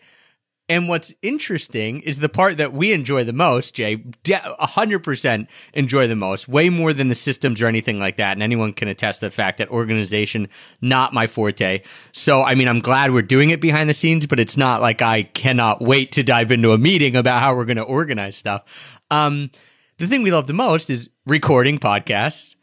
and 0.70 0.88
what's 0.88 1.12
interesting 1.20 2.00
is 2.02 2.20
the 2.20 2.28
part 2.28 2.58
that 2.58 2.72
we 2.72 2.92
enjoy 2.92 3.24
the 3.24 3.32
most, 3.32 3.74
Jay, 3.74 4.04
a 4.30 4.66
hundred 4.68 5.00
percent 5.00 5.50
enjoy 5.74 6.06
the 6.06 6.14
most, 6.14 6.46
way 6.46 6.70
more 6.70 6.92
than 6.92 7.08
the 7.08 7.16
systems 7.16 7.60
or 7.60 7.66
anything 7.66 7.98
like 7.98 8.18
that. 8.18 8.34
And 8.34 8.42
anyone 8.42 8.72
can 8.72 8.86
attest 8.86 9.18
to 9.18 9.26
the 9.26 9.30
fact 9.32 9.58
that 9.58 9.68
organization, 9.70 10.48
not 10.80 11.12
my 11.12 11.26
forte. 11.26 11.82
So, 12.12 12.44
I 12.44 12.54
mean, 12.54 12.68
I'm 12.68 12.78
glad 12.78 13.12
we're 13.12 13.22
doing 13.22 13.50
it 13.50 13.60
behind 13.60 13.90
the 13.90 13.94
scenes, 13.94 14.26
but 14.26 14.38
it's 14.38 14.56
not 14.56 14.80
like 14.80 15.02
I 15.02 15.24
cannot 15.24 15.82
wait 15.82 16.12
to 16.12 16.22
dive 16.22 16.52
into 16.52 16.70
a 16.70 16.78
meeting 16.78 17.16
about 17.16 17.42
how 17.42 17.56
we're 17.56 17.64
going 17.64 17.76
to 17.76 17.82
organize 17.82 18.36
stuff. 18.36 18.62
Um, 19.10 19.50
the 19.98 20.06
thing 20.06 20.22
we 20.22 20.30
love 20.30 20.46
the 20.46 20.52
most 20.52 20.88
is 20.88 21.10
recording 21.26 21.80
podcasts 21.80 22.54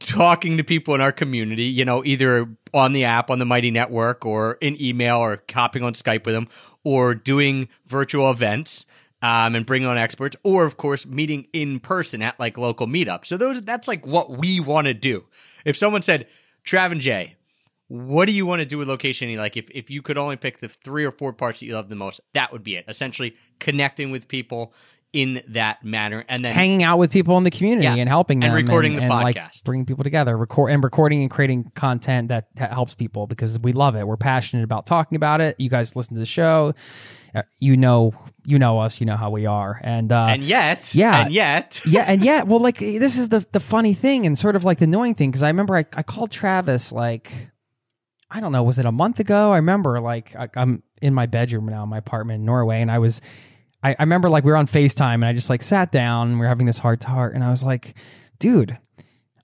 talking 0.00 0.56
to 0.56 0.64
people 0.64 0.94
in 0.94 1.00
our 1.00 1.12
community, 1.12 1.64
you 1.64 1.84
know, 1.84 2.04
either 2.04 2.48
on 2.72 2.92
the 2.92 3.04
app, 3.04 3.30
on 3.30 3.38
the 3.38 3.44
Mighty 3.44 3.70
Network, 3.70 4.24
or 4.24 4.58
in 4.60 4.80
email, 4.80 5.16
or 5.16 5.42
hopping 5.52 5.82
on 5.82 5.94
Skype 5.94 6.24
with 6.24 6.34
them, 6.34 6.48
or 6.84 7.14
doing 7.14 7.68
virtual 7.86 8.30
events 8.30 8.86
um, 9.22 9.54
and 9.54 9.66
bringing 9.66 9.88
on 9.88 9.98
experts, 9.98 10.36
or 10.42 10.64
of 10.64 10.76
course 10.76 11.04
meeting 11.04 11.46
in 11.52 11.80
person 11.80 12.22
at 12.22 12.38
like 12.38 12.56
local 12.56 12.86
meetups. 12.86 13.26
So 13.26 13.36
those 13.36 13.60
that's 13.62 13.88
like 13.88 14.06
what 14.06 14.30
we 14.30 14.60
want 14.60 14.86
to 14.86 14.94
do. 14.94 15.24
If 15.64 15.76
someone 15.76 16.02
said, 16.02 16.26
Trav 16.64 16.92
and 16.92 17.00
Jay, 17.00 17.36
what 17.88 18.26
do 18.26 18.32
you 18.32 18.46
want 18.46 18.60
to 18.60 18.66
do 18.66 18.78
with 18.78 18.88
location? 18.88 19.34
Like 19.36 19.56
if, 19.56 19.70
if 19.70 19.90
you 19.90 20.02
could 20.02 20.18
only 20.18 20.36
pick 20.36 20.60
the 20.60 20.68
three 20.68 21.04
or 21.04 21.10
four 21.10 21.32
parts 21.32 21.60
that 21.60 21.66
you 21.66 21.74
love 21.74 21.88
the 21.88 21.96
most, 21.96 22.20
that 22.34 22.52
would 22.52 22.62
be 22.62 22.76
it. 22.76 22.84
Essentially 22.86 23.34
connecting 23.58 24.10
with 24.10 24.28
people 24.28 24.72
in 25.12 25.42
that 25.48 25.82
manner 25.82 26.22
and 26.28 26.44
then 26.44 26.52
hanging 26.54 26.82
out 26.82 26.98
with 26.98 27.10
people 27.10 27.38
in 27.38 27.44
the 27.44 27.50
community 27.50 27.84
Yeah. 27.84 27.94
and 27.94 28.08
helping 28.08 28.40
them 28.40 28.54
And 28.54 28.66
recording 28.66 28.96
the 28.96 29.06
like, 29.08 29.36
podcast. 29.36 29.64
bringing 29.64 29.86
people 29.86 30.04
together 30.04 30.36
record 30.36 30.70
and 30.70 30.84
recording 30.84 31.22
and 31.22 31.30
creating 31.30 31.70
content 31.74 32.28
that, 32.28 32.48
that 32.56 32.72
helps 32.74 32.94
people 32.94 33.26
because 33.26 33.58
we 33.58 33.72
love 33.72 33.96
it 33.96 34.06
we're 34.06 34.18
passionate 34.18 34.64
about 34.64 34.84
talking 34.86 35.16
about 35.16 35.40
it 35.40 35.56
you 35.58 35.70
guys 35.70 35.96
listen 35.96 36.12
to 36.14 36.20
the 36.20 36.26
show 36.26 36.74
Uh, 37.34 37.42
you 37.58 37.74
know 37.76 38.12
you 38.44 38.58
know 38.58 38.80
us 38.80 39.00
you 39.00 39.06
know 39.06 39.16
how 39.16 39.30
we 39.30 39.46
are 39.46 39.80
and 39.82 40.12
uh 40.12 40.26
and 40.28 40.42
yet 40.42 40.94
Yeah. 40.94 41.22
and 41.24 41.32
yet 41.32 41.80
yeah, 41.86 42.04
and 42.06 42.22
yet 42.22 42.46
well, 42.46 42.60
like 42.60 42.78
this 42.78 43.16
is 43.16 43.30
the 43.30 43.46
the 43.52 43.60
funny 43.60 43.94
thing 43.94 44.26
and 44.26 44.38
sort 44.38 44.56
of 44.56 44.64
like 44.64 44.76
the 44.78 44.84
annoying 44.84 45.14
thing 45.14 45.30
because 45.30 45.42
I 45.42 45.48
remember 45.48 45.74
I, 45.76 45.86
I 45.94 46.02
called 46.02 46.30
Travis 46.30 46.92
like 46.92 47.50
I 48.30 48.40
don't 48.40 48.52
know, 48.52 48.62
was 48.62 48.78
it 48.78 48.84
a 48.84 48.92
month 48.92 49.20
ago? 49.20 49.52
I 49.52 49.56
remember 49.56 50.00
like 50.02 50.36
I, 50.36 50.48
I'm 50.54 50.82
in 51.00 51.14
my 51.14 51.24
bedroom 51.24 51.64
now, 51.64 51.84
in 51.84 51.88
my 51.88 51.96
apartment 51.96 52.40
in 52.40 52.44
Norway, 52.44 52.82
and 52.82 52.90
I 52.90 52.98
was 52.98 53.22
I, 53.82 53.90
I 53.90 54.02
remember 54.02 54.28
like 54.28 54.44
we 54.44 54.50
were 54.50 54.56
on 54.56 54.66
Facetime 54.66 55.14
and 55.14 55.26
I 55.26 55.32
just 55.32 55.50
like 55.50 55.62
sat 55.62 55.92
down 55.92 56.30
and 56.30 56.40
we 56.40 56.46
are 56.46 56.48
having 56.48 56.66
this 56.66 56.78
heart 56.78 57.00
to 57.00 57.08
heart, 57.08 57.34
and 57.34 57.44
I 57.44 57.50
was 57.50 57.64
like, 57.64 57.96
dude. 58.38 58.78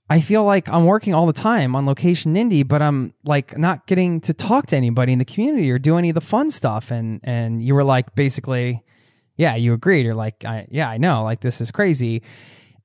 I 0.07 0.21
feel 0.21 0.43
like 0.43 0.69
I'm 0.69 0.85
working 0.85 1.15
all 1.15 1.25
the 1.25 1.33
time 1.33 1.75
on 1.75 1.87
location 1.87 2.35
indie, 2.35 2.67
but 2.67 2.79
I'm 2.79 3.15
like 3.23 3.57
not 3.57 3.87
getting 3.87 4.21
to 4.21 4.35
talk 4.35 4.67
to 4.67 4.77
anybody 4.77 5.13
in 5.13 5.17
the 5.17 5.25
community 5.25 5.71
or 5.71 5.79
do 5.79 5.97
any 5.97 6.09
of 6.09 6.13
the 6.13 6.21
fun 6.21 6.51
stuff. 6.51 6.91
And 6.91 7.21
and 7.23 7.63
you 7.63 7.73
were 7.73 7.83
like 7.83 8.13
basically, 8.13 8.83
yeah, 9.35 9.55
you 9.55 9.73
agreed. 9.73 10.05
You're 10.05 10.13
like, 10.13 10.45
I, 10.45 10.67
yeah, 10.69 10.87
I 10.87 10.97
know, 10.97 11.23
like 11.23 11.41
this 11.41 11.59
is 11.59 11.71
crazy. 11.71 12.21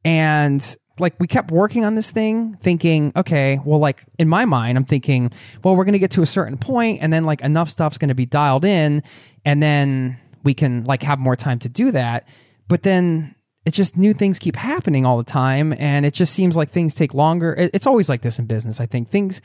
And 0.02 0.64
like 0.98 1.14
we 1.20 1.26
kept 1.26 1.50
working 1.50 1.84
on 1.84 1.94
this 1.94 2.10
thing, 2.10 2.54
thinking, 2.62 3.12
okay, 3.14 3.60
well, 3.66 3.80
like 3.80 4.02
in 4.18 4.26
my 4.26 4.46
mind, 4.46 4.78
I'm 4.78 4.86
thinking, 4.86 5.30
well, 5.62 5.76
we're 5.76 5.84
gonna 5.84 5.98
get 5.98 6.12
to 6.12 6.22
a 6.22 6.26
certain 6.26 6.56
point, 6.56 7.02
and 7.02 7.12
then 7.12 7.26
like 7.26 7.42
enough 7.42 7.68
stuff's 7.68 7.98
gonna 7.98 8.14
be 8.14 8.24
dialed 8.24 8.64
in, 8.64 9.02
and 9.44 9.62
then 9.62 10.18
we 10.42 10.54
can 10.54 10.84
like 10.84 11.02
have 11.02 11.18
more 11.18 11.36
time 11.36 11.58
to 11.60 11.68
do 11.68 11.90
that. 11.92 12.26
But 12.68 12.82
then 12.82 13.34
it's 13.64 13.76
just 13.76 13.96
new 13.96 14.14
things 14.14 14.38
keep 14.38 14.56
happening 14.56 15.04
all 15.04 15.18
the 15.18 15.24
time, 15.24 15.74
and 15.78 16.06
it 16.06 16.14
just 16.14 16.32
seems 16.32 16.56
like 16.56 16.70
things 16.70 16.94
take 16.94 17.14
longer. 17.14 17.54
It's 17.56 17.86
always 17.86 18.08
like 18.08 18.22
this 18.22 18.38
in 18.38 18.46
business. 18.46 18.80
I 18.80 18.86
think 18.86 19.10
things 19.10 19.42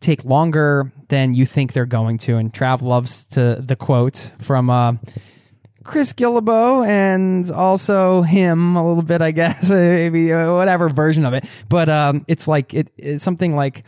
take 0.00 0.24
longer 0.24 0.92
than 1.08 1.34
you 1.34 1.44
think 1.44 1.72
they're 1.72 1.86
going 1.86 2.18
to. 2.18 2.36
And 2.36 2.52
Trav 2.52 2.82
loves 2.82 3.26
to 3.28 3.56
the 3.60 3.76
quote 3.76 4.30
from 4.38 4.70
uh, 4.70 4.94
Chris 5.84 6.12
Guillebeau 6.12 6.86
and 6.86 7.50
also 7.50 8.22
him 8.22 8.76
a 8.76 8.86
little 8.86 9.02
bit, 9.02 9.22
I 9.22 9.32
guess, 9.32 9.70
maybe 9.70 10.32
uh, 10.32 10.54
whatever 10.54 10.88
version 10.88 11.24
of 11.24 11.34
it. 11.34 11.44
But 11.68 11.88
um, 11.88 12.24
it's 12.28 12.46
like 12.46 12.74
it, 12.74 12.92
it's 12.96 13.24
something 13.24 13.56
like 13.56 13.84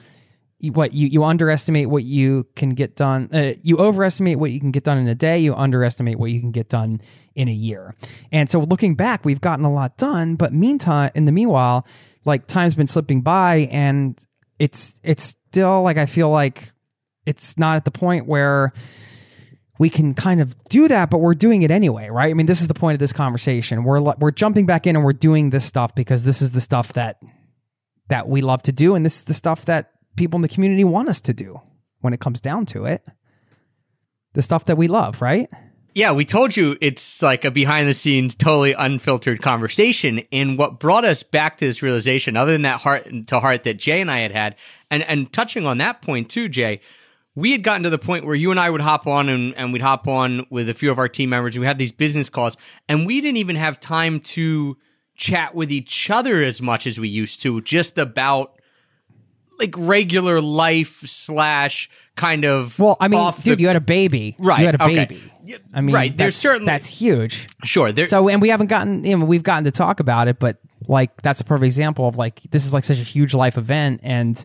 what 0.62 0.92
you 0.92 1.06
you 1.06 1.24
underestimate 1.24 1.88
what 1.88 2.04
you 2.04 2.46
can 2.54 2.70
get 2.70 2.96
done. 2.96 3.30
Uh, 3.32 3.54
you 3.62 3.78
overestimate 3.78 4.38
what 4.38 4.50
you 4.50 4.60
can 4.60 4.70
get 4.70 4.84
done 4.84 4.98
in 4.98 5.08
a 5.08 5.14
day. 5.14 5.38
You 5.38 5.54
underestimate 5.54 6.18
what 6.18 6.30
you 6.30 6.40
can 6.40 6.50
get 6.50 6.68
done 6.68 7.00
in 7.34 7.48
a 7.48 7.52
year. 7.52 7.94
And 8.30 8.50
so 8.50 8.60
looking 8.60 8.94
back, 8.94 9.24
we've 9.24 9.40
gotten 9.40 9.64
a 9.64 9.72
lot 9.72 9.96
done. 9.96 10.36
But 10.36 10.52
meantime, 10.52 11.10
in 11.14 11.24
the 11.24 11.32
meanwhile, 11.32 11.86
like 12.24 12.46
time's 12.46 12.74
been 12.74 12.86
slipping 12.86 13.22
by, 13.22 13.68
and 13.70 14.18
it's 14.58 14.98
it's 15.02 15.34
still 15.50 15.82
like 15.82 15.96
I 15.96 16.06
feel 16.06 16.30
like 16.30 16.72
it's 17.26 17.56
not 17.56 17.76
at 17.76 17.84
the 17.84 17.90
point 17.90 18.26
where 18.26 18.72
we 19.78 19.88
can 19.88 20.12
kind 20.12 20.42
of 20.42 20.54
do 20.64 20.88
that, 20.88 21.08
but 21.08 21.18
we're 21.18 21.32
doing 21.32 21.62
it 21.62 21.70
anyway, 21.70 22.10
right? 22.10 22.30
I 22.30 22.34
mean, 22.34 22.44
this 22.44 22.60
is 22.60 22.68
the 22.68 22.74
point 22.74 22.94
of 22.96 23.00
this 23.00 23.14
conversation. 23.14 23.82
We're 23.82 24.00
we're 24.00 24.30
jumping 24.30 24.66
back 24.66 24.86
in 24.86 24.94
and 24.94 25.04
we're 25.04 25.14
doing 25.14 25.50
this 25.50 25.64
stuff 25.64 25.94
because 25.94 26.22
this 26.22 26.42
is 26.42 26.50
the 26.50 26.60
stuff 26.60 26.92
that 26.92 27.18
that 28.08 28.28
we 28.28 28.42
love 28.42 28.62
to 28.64 28.72
do, 28.72 28.94
and 28.94 29.06
this 29.06 29.16
is 29.16 29.22
the 29.22 29.34
stuff 29.34 29.64
that 29.64 29.92
people 30.20 30.36
in 30.36 30.42
the 30.42 30.48
community 30.48 30.84
want 30.84 31.08
us 31.08 31.22
to 31.22 31.32
do. 31.32 31.58
When 32.00 32.12
it 32.12 32.20
comes 32.20 32.42
down 32.42 32.66
to 32.66 32.84
it, 32.84 33.02
the 34.34 34.42
stuff 34.42 34.66
that 34.66 34.76
we 34.76 34.86
love, 34.86 35.22
right? 35.22 35.48
Yeah, 35.94 36.12
we 36.12 36.26
told 36.26 36.56
you 36.56 36.76
it's 36.82 37.22
like 37.22 37.46
a 37.46 37.50
behind 37.50 37.88
the 37.88 37.94
scenes, 37.94 38.34
totally 38.34 38.74
unfiltered 38.74 39.40
conversation. 39.40 40.22
And 40.30 40.58
what 40.58 40.78
brought 40.78 41.06
us 41.06 41.22
back 41.22 41.56
to 41.58 41.66
this 41.66 41.82
realization, 41.82 42.36
other 42.36 42.52
than 42.52 42.62
that 42.62 42.80
heart 42.80 43.08
to 43.28 43.40
heart 43.40 43.64
that 43.64 43.78
Jay 43.78 44.02
and 44.02 44.10
I 44.10 44.20
had 44.20 44.32
had, 44.32 44.56
and, 44.90 45.02
and 45.02 45.32
touching 45.32 45.66
on 45.66 45.78
that 45.78 46.02
point 46.02 46.28
too, 46.28 46.50
Jay, 46.50 46.80
we 47.34 47.52
had 47.52 47.62
gotten 47.62 47.84
to 47.84 47.90
the 47.90 47.98
point 47.98 48.26
where 48.26 48.34
you 48.34 48.50
and 48.50 48.60
I 48.60 48.68
would 48.68 48.82
hop 48.82 49.06
on 49.06 49.30
and, 49.30 49.54
and 49.56 49.72
we'd 49.72 49.82
hop 49.82 50.06
on 50.06 50.46
with 50.50 50.68
a 50.68 50.74
few 50.74 50.90
of 50.90 50.98
our 50.98 51.08
team 51.08 51.30
members. 51.30 51.58
We 51.58 51.64
had 51.64 51.78
these 51.78 51.92
business 51.92 52.28
calls 52.28 52.58
and 52.90 53.06
we 53.06 53.22
didn't 53.22 53.38
even 53.38 53.56
have 53.56 53.80
time 53.80 54.20
to 54.20 54.76
chat 55.16 55.54
with 55.54 55.72
each 55.72 56.10
other 56.10 56.42
as 56.42 56.60
much 56.60 56.86
as 56.86 57.00
we 57.00 57.08
used 57.08 57.40
to, 57.42 57.62
just 57.62 57.96
about 57.96 58.59
like 59.60 59.74
regular 59.76 60.40
life 60.40 61.02
slash 61.06 61.88
kind 62.16 62.44
of 62.44 62.78
Well, 62.78 62.96
I 63.00 63.08
mean, 63.08 63.32
dude, 63.42 63.58
the- 63.58 63.62
you 63.62 63.66
had 63.68 63.76
a 63.76 63.80
baby, 63.80 64.34
Right, 64.38 64.60
You 64.60 64.66
had 64.66 64.74
a 64.80 64.84
okay. 64.84 64.94
baby. 65.06 65.22
I 65.74 65.80
mean, 65.80 65.94
right, 65.94 66.16
there's 66.16 66.34
that's- 66.34 66.36
certainly- 66.36 66.66
that's 66.66 66.88
huge. 66.88 67.48
sure 67.64 67.92
there 67.92 68.06
So, 68.06 68.28
and 68.28 68.40
we 68.42 68.48
haven't 68.48 68.66
gotten, 68.68 69.04
you 69.04 69.16
know, 69.16 69.24
we've 69.24 69.42
gotten 69.42 69.64
to 69.64 69.70
talk 69.70 70.00
about 70.00 70.28
it, 70.28 70.38
but 70.38 70.58
like 70.88 71.22
that's 71.22 71.40
a 71.40 71.44
perfect 71.44 71.66
example 71.66 72.08
of 72.08 72.16
like 72.16 72.40
this 72.50 72.64
is 72.64 72.72
like 72.74 72.84
such 72.84 72.98
a 72.98 73.02
huge 73.02 73.34
life 73.34 73.56
event, 73.58 74.00
and 74.02 74.42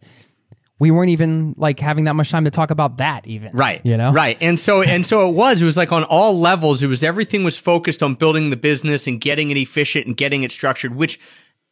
we 0.78 0.92
weren't 0.92 1.10
even 1.12 1.56
like 1.58 1.80
having 1.80 2.04
that 2.04 2.14
much 2.16 2.30
time 2.30 2.44
to 2.44 2.52
talk 2.52 2.70
about 2.70 2.98
that, 2.98 3.26
even. 3.26 3.52
Right. 3.54 3.80
You 3.86 3.96
know. 3.98 4.12
Right. 4.12 4.38
And 4.42 4.60
so 4.60 4.82
and 4.84 5.06
so 5.06 5.28
it 5.30 5.34
was. 5.34 5.62
It 5.62 5.66
was 5.66 5.78
like 5.78 5.92
on 5.94 6.04
all 6.04 6.38
levels. 6.38 6.84
It 6.84 6.88
was 6.88 7.04
everything 7.04 7.44
was 7.46 7.58
focused 7.58 8.04
on 8.04 8.16
building 8.16 8.50
the 8.50 8.58
business 8.58 9.08
and 9.08 9.20
getting 9.22 9.52
it 9.52 9.58
efficient 9.58 10.06
and 10.08 10.18
getting 10.18 10.44
it 10.44 10.52
structured, 10.52 10.94
which 10.96 11.18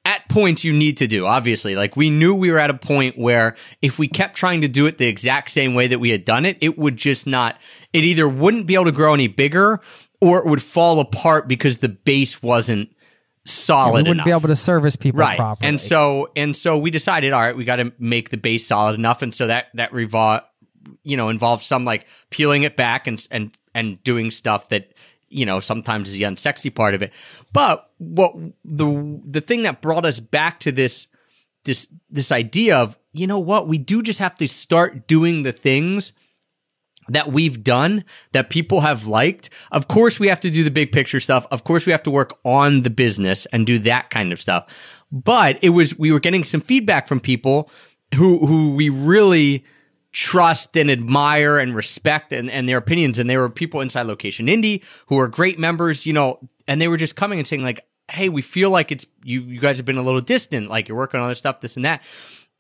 at 0.06 0.28
points 0.28 0.64
you 0.64 0.74
need 0.74 0.98
to 0.98 1.08
do, 1.08 1.26
obviously. 1.26 1.76
Like 1.76 1.96
we 1.96 2.10
knew 2.10 2.36
we 2.36 2.52
were 2.52 2.60
at 2.60 2.70
a 2.70 2.74
point 2.74 3.18
where 3.18 3.56
if 3.82 3.98
we 3.98 4.08
kept 4.08 4.36
trying 4.36 4.62
to 4.62 4.68
do 4.68 4.86
it 4.86 4.98
the 4.98 5.08
exact 5.08 5.52
same 5.52 5.74
way 5.74 5.88
that 5.88 6.00
we 6.00 6.10
had 6.10 6.26
done 6.26 6.46
it, 6.46 6.58
it 6.62 6.78
would 6.78 6.98
just 6.98 7.26
not 7.26 7.60
it 7.94 8.04
either 8.04 8.28
wouldn't 8.28 8.66
be 8.66 8.74
able 8.74 8.86
to 8.86 8.92
grow 8.92 9.14
any 9.14 9.28
bigger 9.28 9.80
or 10.22 10.40
it 10.40 10.46
would 10.46 10.62
fall 10.62 11.00
apart 11.00 11.48
because 11.48 11.80
the 11.80 11.90
base 11.90 12.42
wasn't 12.42 12.94
solid. 13.46 13.92
We 13.92 14.10
wouldn't 14.10 14.16
enough 14.16 14.26
be 14.26 14.32
able 14.32 14.48
to 14.48 14.56
service 14.56 14.96
people 14.96 15.20
right 15.20 15.38
properly. 15.38 15.68
and 15.68 15.80
so 15.80 16.32
and 16.36 16.56
so 16.56 16.78
we 16.78 16.92
decided 16.92 17.34
all 17.34 17.42
right 17.42 17.56
we 17.56 17.66
got 17.66 17.78
to 17.78 17.92
make 18.00 18.30
the 18.30 18.38
base 18.38 18.68
solid 18.68 18.96
enough 18.96 19.22
and 19.22 19.34
so 19.34 19.48
that 19.48 19.66
that 19.74 19.92
revol 19.92 20.42
you 21.04 21.18
know 21.18 21.30
involves 21.30 21.66
some 21.66 21.84
like 21.86 22.08
peeling 22.30 22.64
it 22.64 22.78
back 22.78 23.08
and 23.08 23.26
and 23.32 23.58
and 23.76 24.02
doing 24.04 24.32
stuff 24.32 24.70
that 24.70 24.94
you 25.34 25.46
know 25.46 25.60
sometimes 25.60 26.10
is 26.10 26.16
the 26.16 26.24
unsexy 26.24 26.74
part 26.74 26.94
of 26.94 27.02
it 27.02 27.12
but 27.52 27.92
what 27.98 28.34
the 28.64 29.20
the 29.26 29.42
thing 29.42 29.64
that 29.64 29.82
brought 29.82 30.06
us 30.06 30.20
back 30.20 30.60
to 30.60 30.72
this 30.72 31.08
this 31.66 31.88
this 32.10 32.32
idea 32.32 32.78
of 32.78 32.98
you 33.12 33.28
know 33.28 33.40
what 33.40 33.68
we 33.68 33.78
do 33.78 34.02
just 34.02 34.20
have 34.20 34.36
to 34.36 34.48
start 34.48 35.08
doing 35.08 35.44
the 35.44 35.52
things 35.52 36.14
that 37.10 37.32
we've 37.32 37.64
done 37.64 38.04
that 38.32 38.50
people 38.50 38.82
have 38.82 39.08
liked. 39.08 39.50
Of 39.72 39.88
course, 39.88 40.20
we 40.20 40.28
have 40.28 40.40
to 40.42 40.50
do 40.50 40.64
the 40.64 40.72
big 40.72 40.92
picture 40.92 41.20
stuff. 41.20 41.46
Of 41.52 41.64
course, 41.64 41.86
we 41.86 41.92
have 41.92 42.04
to 42.04 42.12
work 42.12 42.38
on 42.46 42.84
the 42.84 42.90
business 42.90 43.46
and 43.48 43.66
do 43.66 43.80
that 43.80 44.10
kind 44.10 44.32
of 44.32 44.40
stuff. 44.40 44.68
But 45.12 45.60
it 45.62 45.70
was, 45.70 45.98
we 45.98 46.12
were 46.12 46.20
getting 46.20 46.44
some 46.44 46.62
feedback 46.62 47.08
from 47.08 47.20
people 47.20 47.70
who, 48.16 48.46
who 48.46 48.76
we 48.76 48.90
really 48.90 49.66
trust 50.14 50.78
and 50.78 50.90
admire 50.90 51.58
and 51.58 51.76
respect 51.76 52.32
and, 52.32 52.50
and 52.50 52.70
their 52.70 52.78
opinions. 52.78 53.20
And 53.20 53.30
there 53.30 53.40
were 53.40 53.50
people 53.50 53.82
inside 53.82 54.04
Location 54.04 54.48
Indie 54.48 54.84
who 55.08 55.20
are 55.20 55.28
great 55.28 55.60
members, 55.60 56.06
you 56.06 56.14
know, 56.14 56.40
and 56.68 56.80
they 56.80 56.88
were 56.88 56.98
just 56.98 57.16
coming 57.16 57.40
and 57.40 57.48
saying 57.48 57.64
like, 57.64 57.86
Hey, 58.12 58.30
we 58.30 58.42
feel 58.42 58.70
like 58.70 58.92
it's, 58.92 59.06
you, 59.24 59.42
you 59.42 59.60
guys 59.60 59.78
have 59.78 59.86
been 59.86 59.98
a 59.98 60.04
little 60.04 60.22
distant, 60.22 60.70
like 60.70 60.88
you're 60.88 60.98
working 60.98 61.20
on 61.20 61.26
other 61.26 61.36
stuff, 61.36 61.62
this 61.62 61.76
and 61.76 61.86
that. 61.86 62.04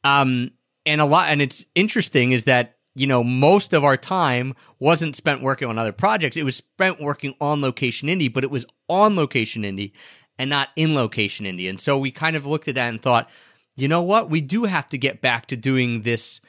Um, 0.03 0.51
and 0.86 1.00
a 1.00 1.05
lot, 1.05 1.29
and 1.29 1.41
it's 1.41 1.65
interesting 1.75 2.31
is 2.31 2.45
that, 2.45 2.77
you 2.95 3.07
know, 3.07 3.24
most 3.24 3.74
of 3.74 3.83
our 3.83 3.98
time 3.98 4.53
wasn't 4.79 5.15
spent 5.15 5.41
working 5.41 5.67
on 5.67 5.77
other 5.77 5.91
projects. 5.91 6.38
It 6.38 6.43
was 6.43 6.55
spent 6.55 7.01
working 7.01 7.36
on 7.41 7.62
location 7.62 8.07
indie, 8.07 8.31
but 8.31 8.43
it 8.43 8.51
was 8.51 8.65
on 8.88 9.15
location 9.15 9.63
indie 9.63 9.91
and 10.38 10.50
not 10.50 10.69
in 10.75 10.95
location 10.95 11.45
indie. 11.45 11.69
And 11.69 11.79
so 11.79 11.98
we 11.98 12.12
kind 12.12 12.36
of 12.36 12.45
looked 12.45 12.67
at 12.67 12.75
that 12.75 12.89
and 12.89 13.01
thought, 13.01 13.29
you 13.75 13.88
know 13.88 14.03
what? 14.03 14.29
We 14.29 14.41
do 14.41 14.65
have 14.65 14.88
to 14.89 14.98
get 14.98 15.22
back 15.22 15.48
to 15.48 15.57
doing 15.57 16.03
this, 16.03 16.41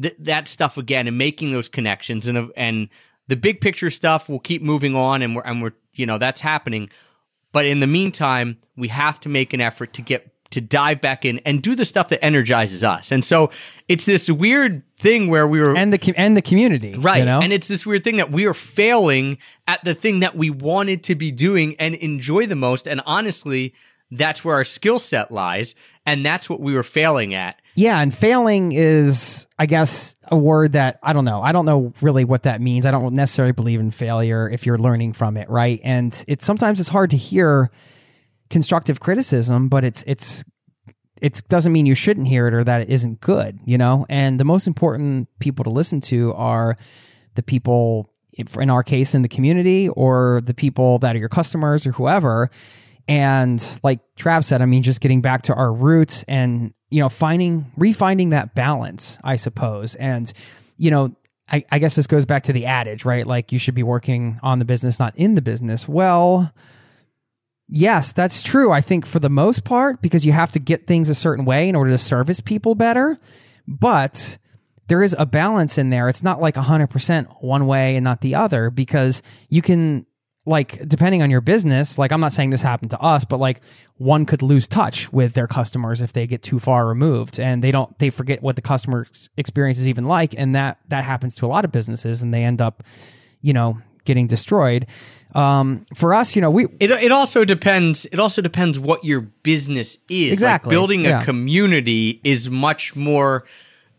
th- 0.00 0.16
that 0.18 0.48
stuff 0.48 0.76
again 0.76 1.06
and 1.08 1.16
making 1.16 1.52
those 1.52 1.68
connections 1.68 2.28
and, 2.28 2.50
and 2.56 2.88
the 3.28 3.36
big 3.36 3.60
picture 3.60 3.90
stuff 3.90 4.28
will 4.28 4.40
keep 4.40 4.60
moving 4.60 4.96
on 4.96 5.22
and 5.22 5.36
we're, 5.36 5.42
and 5.42 5.62
we're, 5.62 5.72
you 5.94 6.04
know, 6.04 6.18
that's 6.18 6.40
happening. 6.40 6.90
But 7.52 7.64
in 7.64 7.80
the 7.80 7.86
meantime, 7.86 8.58
we 8.76 8.88
have 8.88 9.20
to 9.20 9.28
make 9.28 9.52
an 9.52 9.60
effort 9.60 9.92
to 9.94 10.02
get 10.02 10.32
to 10.50 10.60
dive 10.60 11.00
back 11.00 11.24
in 11.24 11.38
and 11.46 11.62
do 11.62 11.74
the 11.74 11.84
stuff 11.84 12.08
that 12.08 12.24
energizes 12.24 12.82
us. 12.82 13.12
And 13.12 13.24
so 13.24 13.50
it's 13.88 14.04
this 14.04 14.28
weird 14.28 14.82
thing 14.96 15.28
where 15.28 15.46
we 15.46 15.60
were 15.60 15.76
and 15.76 15.92
the 15.92 16.14
and 16.16 16.36
the 16.36 16.42
community, 16.42 16.96
right, 16.96 17.18
You 17.18 17.24
know? 17.24 17.40
and 17.40 17.52
it's 17.52 17.68
this 17.68 17.86
weird 17.86 18.02
thing 18.04 18.16
that 18.16 18.32
we 18.32 18.46
are 18.46 18.54
failing 18.54 19.38
at 19.68 19.84
the 19.84 19.94
thing 19.94 20.20
that 20.20 20.36
we 20.36 20.50
wanted 20.50 21.04
to 21.04 21.14
be 21.14 21.30
doing 21.30 21.76
and 21.78 21.94
enjoy 21.94 22.46
the 22.46 22.56
most. 22.56 22.88
And 22.88 23.00
honestly, 23.06 23.74
that's 24.10 24.44
where 24.44 24.56
our 24.56 24.64
skill 24.64 24.98
set 24.98 25.30
lies, 25.30 25.76
and 26.04 26.26
that's 26.26 26.50
what 26.50 26.60
we 26.60 26.74
were 26.74 26.82
failing 26.82 27.32
at. 27.32 27.60
Yeah, 27.74 28.00
and 28.00 28.12
failing 28.12 28.72
is, 28.72 29.46
I 29.58 29.66
guess, 29.66 30.16
a 30.24 30.36
word 30.36 30.72
that 30.72 30.98
I 31.02 31.12
don't 31.12 31.24
know. 31.24 31.40
I 31.40 31.52
don't 31.52 31.66
know 31.66 31.92
really 32.00 32.24
what 32.24 32.42
that 32.42 32.60
means. 32.60 32.84
I 32.84 32.90
don't 32.90 33.14
necessarily 33.14 33.52
believe 33.52 33.80
in 33.80 33.90
failure 33.90 34.48
if 34.48 34.66
you're 34.66 34.78
learning 34.78 35.12
from 35.12 35.36
it, 35.36 35.48
right? 35.48 35.80
And 35.84 36.24
it's 36.26 36.44
sometimes 36.44 36.80
it's 36.80 36.88
hard 36.88 37.10
to 37.10 37.16
hear 37.16 37.70
constructive 38.48 39.00
criticism, 39.00 39.68
but 39.68 39.84
it's 39.84 40.02
it's 40.06 40.44
it 41.22 41.42
doesn't 41.48 41.72
mean 41.72 41.86
you 41.86 41.94
shouldn't 41.94 42.26
hear 42.26 42.48
it 42.48 42.54
or 42.54 42.64
that 42.64 42.80
it 42.82 42.90
isn't 42.90 43.20
good, 43.20 43.58
you 43.64 43.78
know? 43.78 44.06
And 44.08 44.40
the 44.40 44.44
most 44.44 44.66
important 44.66 45.28
people 45.38 45.64
to 45.64 45.70
listen 45.70 46.00
to 46.02 46.32
are 46.34 46.76
the 47.34 47.42
people 47.42 48.10
in 48.32 48.70
our 48.70 48.82
case 48.82 49.14
in 49.14 49.22
the 49.22 49.28
community 49.28 49.88
or 49.90 50.40
the 50.44 50.54
people 50.54 50.98
that 51.00 51.14
are 51.14 51.18
your 51.18 51.28
customers 51.28 51.86
or 51.86 51.92
whoever 51.92 52.50
and 53.10 53.80
like 53.82 53.98
Trav 54.16 54.44
said, 54.44 54.62
I 54.62 54.66
mean, 54.66 54.84
just 54.84 55.00
getting 55.00 55.20
back 55.20 55.42
to 55.42 55.54
our 55.54 55.72
roots 55.72 56.24
and, 56.28 56.72
you 56.90 57.00
know, 57.00 57.08
finding, 57.08 57.70
refinding 57.78 58.30
that 58.30 58.54
balance, 58.54 59.18
I 59.22 59.36
suppose. 59.36 59.94
And, 59.94 60.32
you 60.76 60.90
know, 60.90 61.14
I, 61.50 61.64
I 61.70 61.78
guess 61.78 61.94
this 61.94 62.06
goes 62.06 62.26
back 62.26 62.44
to 62.44 62.52
the 62.52 62.66
adage, 62.66 63.04
right? 63.04 63.26
Like 63.26 63.52
you 63.52 63.58
should 63.58 63.74
be 63.74 63.82
working 63.82 64.38
on 64.42 64.58
the 64.58 64.64
business, 64.64 64.98
not 64.98 65.16
in 65.16 65.34
the 65.34 65.42
business. 65.42 65.88
Well, 65.88 66.52
yes, 67.68 68.12
that's 68.12 68.42
true. 68.42 68.72
I 68.72 68.80
think 68.80 69.06
for 69.06 69.18
the 69.18 69.28
most 69.28 69.64
part, 69.64 70.02
because 70.02 70.24
you 70.24 70.32
have 70.32 70.52
to 70.52 70.58
get 70.58 70.86
things 70.86 71.08
a 71.08 71.14
certain 71.14 71.44
way 71.44 71.68
in 71.68 71.76
order 71.76 71.90
to 71.90 71.98
service 71.98 72.40
people 72.40 72.74
better. 72.74 73.18
But 73.66 74.38
there 74.88 75.02
is 75.02 75.14
a 75.18 75.26
balance 75.26 75.78
in 75.78 75.90
there. 75.90 76.08
It's 76.08 76.22
not 76.22 76.40
like 76.40 76.56
100% 76.56 77.42
one 77.42 77.66
way 77.66 77.96
and 77.96 78.04
not 78.04 78.20
the 78.20 78.34
other 78.34 78.70
because 78.70 79.22
you 79.48 79.62
can 79.62 80.06
like 80.50 80.86
depending 80.88 81.22
on 81.22 81.30
your 81.30 81.40
business 81.40 81.96
like 81.96 82.12
i'm 82.12 82.20
not 82.20 82.32
saying 82.32 82.50
this 82.50 82.60
happened 82.60 82.90
to 82.90 83.00
us 83.00 83.24
but 83.24 83.38
like 83.38 83.62
one 83.98 84.26
could 84.26 84.42
lose 84.42 84.66
touch 84.66 85.12
with 85.12 85.34
their 85.34 85.46
customers 85.46 86.02
if 86.02 86.12
they 86.12 86.26
get 86.26 86.42
too 86.42 86.58
far 86.58 86.86
removed 86.86 87.38
and 87.38 87.62
they 87.62 87.70
don't 87.70 87.98
they 87.98 88.10
forget 88.10 88.42
what 88.42 88.56
the 88.56 88.62
customer 88.62 89.06
experience 89.36 89.78
is 89.78 89.86
even 89.88 90.04
like 90.06 90.34
and 90.36 90.54
that 90.54 90.78
that 90.88 91.04
happens 91.04 91.34
to 91.34 91.46
a 91.46 91.48
lot 91.48 91.64
of 91.64 91.72
businesses 91.72 92.20
and 92.20 92.34
they 92.34 92.42
end 92.42 92.60
up 92.60 92.82
you 93.42 93.52
know 93.52 93.78
getting 94.04 94.26
destroyed. 94.26 94.86
Um, 95.34 95.86
for 95.94 96.12
us 96.12 96.34
you 96.34 96.42
know 96.42 96.50
we 96.50 96.66
it, 96.80 96.90
it 96.90 97.12
also 97.12 97.44
depends 97.44 98.04
it 98.06 98.18
also 98.18 98.42
depends 98.42 98.80
what 98.80 99.04
your 99.04 99.20
business 99.20 99.96
is. 100.08 100.32
Exactly. 100.32 100.70
like 100.70 100.72
building 100.72 101.04
yeah. 101.04 101.22
a 101.22 101.24
community 101.24 102.20
is 102.24 102.50
much 102.50 102.96
more 102.96 103.44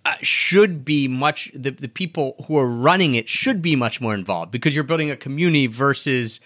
uh, 0.06 0.16
should 0.22 0.84
be 0.84 1.08
much 1.08 1.52
the, 1.54 1.72
the 1.72 1.88
people 1.88 2.36
who 2.48 2.58
are 2.58 2.68
running 2.68 3.16
it 3.16 3.30
should 3.30 3.62
be 3.62 3.76
much 3.76 4.02
more 4.02 4.14
involved 4.14 4.52
because 4.52 4.74
you're 4.74 4.84
building 4.84 5.12
a 5.12 5.16
community 5.16 5.68
versus 5.68 6.40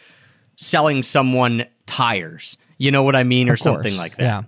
selling 0.58 1.04
someone 1.04 1.66
tires. 1.86 2.58
You 2.78 2.92
know 2.92 3.04
what 3.04 3.16
i 3.16 3.24
mean? 3.24 3.50
Or 3.50 3.58
something 3.58 3.96
like 3.98 4.18
that. 4.18 4.24
Yeah. 4.24 4.42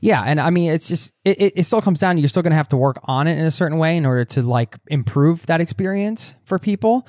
Yeah 0.00 0.22
and 0.22 0.40
i 0.40 0.50
mean 0.50 0.70
it's 0.70 0.88
just 0.88 1.12
it, 1.24 1.52
it 1.56 1.64
still 1.64 1.82
comes 1.82 1.98
down 1.98 2.16
to 2.16 2.20
you're 2.20 2.28
still 2.28 2.42
going 2.42 2.52
to 2.52 2.56
have 2.56 2.68
to 2.70 2.76
work 2.76 2.98
on 3.04 3.26
it 3.26 3.38
in 3.38 3.44
a 3.44 3.50
certain 3.50 3.78
way 3.78 3.96
in 3.96 4.06
order 4.06 4.24
to 4.26 4.42
like 4.42 4.76
improve 4.88 5.46
that 5.46 5.60
experience 5.60 6.34
for 6.44 6.58
people 6.58 7.06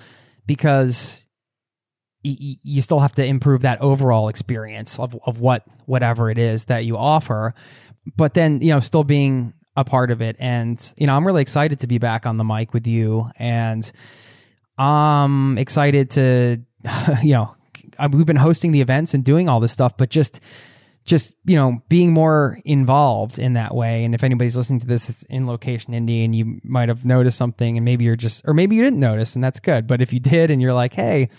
because 0.48 1.26
y- 2.24 2.58
you 2.62 2.82
still 2.82 3.00
have 3.00 3.14
to 3.14 3.26
improve 3.26 3.62
that 3.62 3.82
overall 3.82 4.28
experience 4.30 5.00
of, 5.00 5.18
of 5.26 5.40
what 5.40 5.64
whatever 5.86 6.30
it 6.30 6.38
is 6.38 6.66
that 6.66 6.86
you 6.86 6.98
offer. 6.98 7.54
But 8.16 8.34
then 8.34 8.62
you 8.62 8.70
know 8.70 8.80
still 8.80 9.04
being 9.04 9.54
a 9.76 9.84
part 9.84 10.12
of 10.12 10.22
it. 10.22 10.36
And, 10.40 10.94
you 10.98 11.08
know, 11.08 11.14
I'm 11.14 11.26
really 11.26 11.42
excited 11.42 11.82
to 11.82 11.88
be 11.88 11.98
back 11.98 12.26
on 12.26 12.38
the 12.38 12.44
mic 12.44 12.74
with 12.74 12.88
you. 12.88 13.30
And 13.38 13.90
I'm 14.78 15.58
excited 15.58 16.12
to, 16.12 16.62
you 17.24 17.34
know, 17.34 17.56
we've 18.12 18.26
been 18.26 18.36
hosting 18.36 18.72
the 18.72 18.82
events 18.82 19.14
and 19.14 19.24
doing 19.24 19.50
all 19.50 19.60
this 19.60 19.72
stuff, 19.72 19.98
but 19.98 20.10
just, 20.10 20.40
just 21.06 21.36
you 21.46 21.56
know 21.56 21.82
being 21.88 22.12
more 22.12 22.60
involved 22.66 23.38
in 23.38 23.54
that 23.54 23.74
way 23.74 24.04
and 24.04 24.16
if 24.16 24.24
anybody's 24.24 24.58
listening 24.58 24.80
to 24.80 24.88
this 24.88 25.10
it's 25.10 25.24
in 25.24 25.46
location 25.46 25.94
indie 25.94 26.26
and 26.26 26.36
you 26.36 26.60
might 26.64 26.90
have 26.90 27.06
noticed 27.06 27.38
something 27.38 27.78
and 27.78 27.86
maybe 27.86 28.04
you're 28.04 28.16
just 28.16 28.44
or 28.48 28.54
maybe 28.54 28.76
you 28.76 28.84
didn't 28.84 29.00
notice 29.00 29.36
and 29.36 29.44
that's 29.44 29.60
good 29.60 29.86
but 29.86 30.02
if 30.02 30.12
you 30.12 30.20
did 30.20 30.50
and 30.50 30.62
you're 30.62 30.74
like 30.74 30.94
hey 30.94 31.30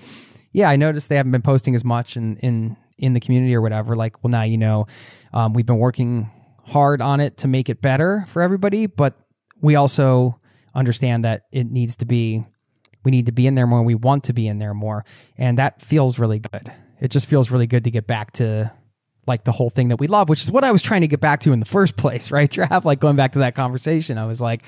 yeah 0.53 0.71
i 0.71 0.77
noticed 0.77 1.09
they 1.09 1.17
haven't 1.17 1.33
been 1.33 1.43
posting 1.43 1.75
as 1.75 1.85
much 1.85 2.17
in 2.17 2.37
in 2.37 2.77
in 2.97 3.13
the 3.13 3.21
community 3.21 3.55
or 3.55 3.61
whatever 3.61 3.97
like 3.97 4.23
well 4.23 4.31
now 4.31 4.43
you 4.43 4.57
know 4.57 4.87
um, 5.35 5.53
we've 5.53 5.67
been 5.67 5.79
working 5.79 6.31
hard 6.67 7.01
on 7.01 7.21
it 7.21 7.39
to 7.39 7.49
make 7.49 7.69
it 7.69 7.81
better 7.81 8.25
for 8.29 8.43
everybody, 8.43 8.87
but 8.87 9.15
we 9.61 9.77
also 9.77 10.39
understand 10.75 11.25
that 11.25 11.43
it 11.53 11.71
needs 11.71 11.97
to 11.97 12.05
be 12.05 12.45
we 13.05 13.11
need 13.11 13.27
to 13.27 13.33
be 13.33 13.47
in 13.47 13.55
there 13.55 13.67
more 13.67 13.83
we 13.83 13.95
want 13.95 14.25
to 14.25 14.33
be 14.33 14.47
in 14.47 14.59
there 14.59 14.75
more 14.75 15.05
and 15.39 15.59
that 15.59 15.81
feels 15.81 16.19
really 16.19 16.39
good 16.39 16.71
it 17.01 17.11
just 17.11 17.27
feels 17.29 17.51
really 17.51 17.67
good 17.67 17.85
to 17.85 17.91
get 17.91 18.07
back 18.07 18.33
to 18.33 18.71
like 19.27 19.45
the 19.45 19.53
whole 19.53 19.71
thing 19.71 19.89
that 19.89 19.99
we 19.99 20.07
love 20.07 20.29
which 20.29 20.43
is 20.43 20.51
what 20.51 20.65
i 20.65 20.73
was 20.73 20.83
trying 20.83 21.01
to 21.01 21.07
get 21.07 21.21
back 21.21 21.41
to 21.41 21.53
in 21.53 21.61
the 21.61 21.67
first 21.67 21.97
place 21.97 22.31
right 22.31 22.51
Trav? 22.51 22.85
like 22.85 23.01
going 23.01 23.17
back 23.17 23.33
to 23.33 23.39
that 23.39 23.55
conversation 23.55 24.19
i 24.19 24.27
was 24.27 24.41
like 24.41 24.63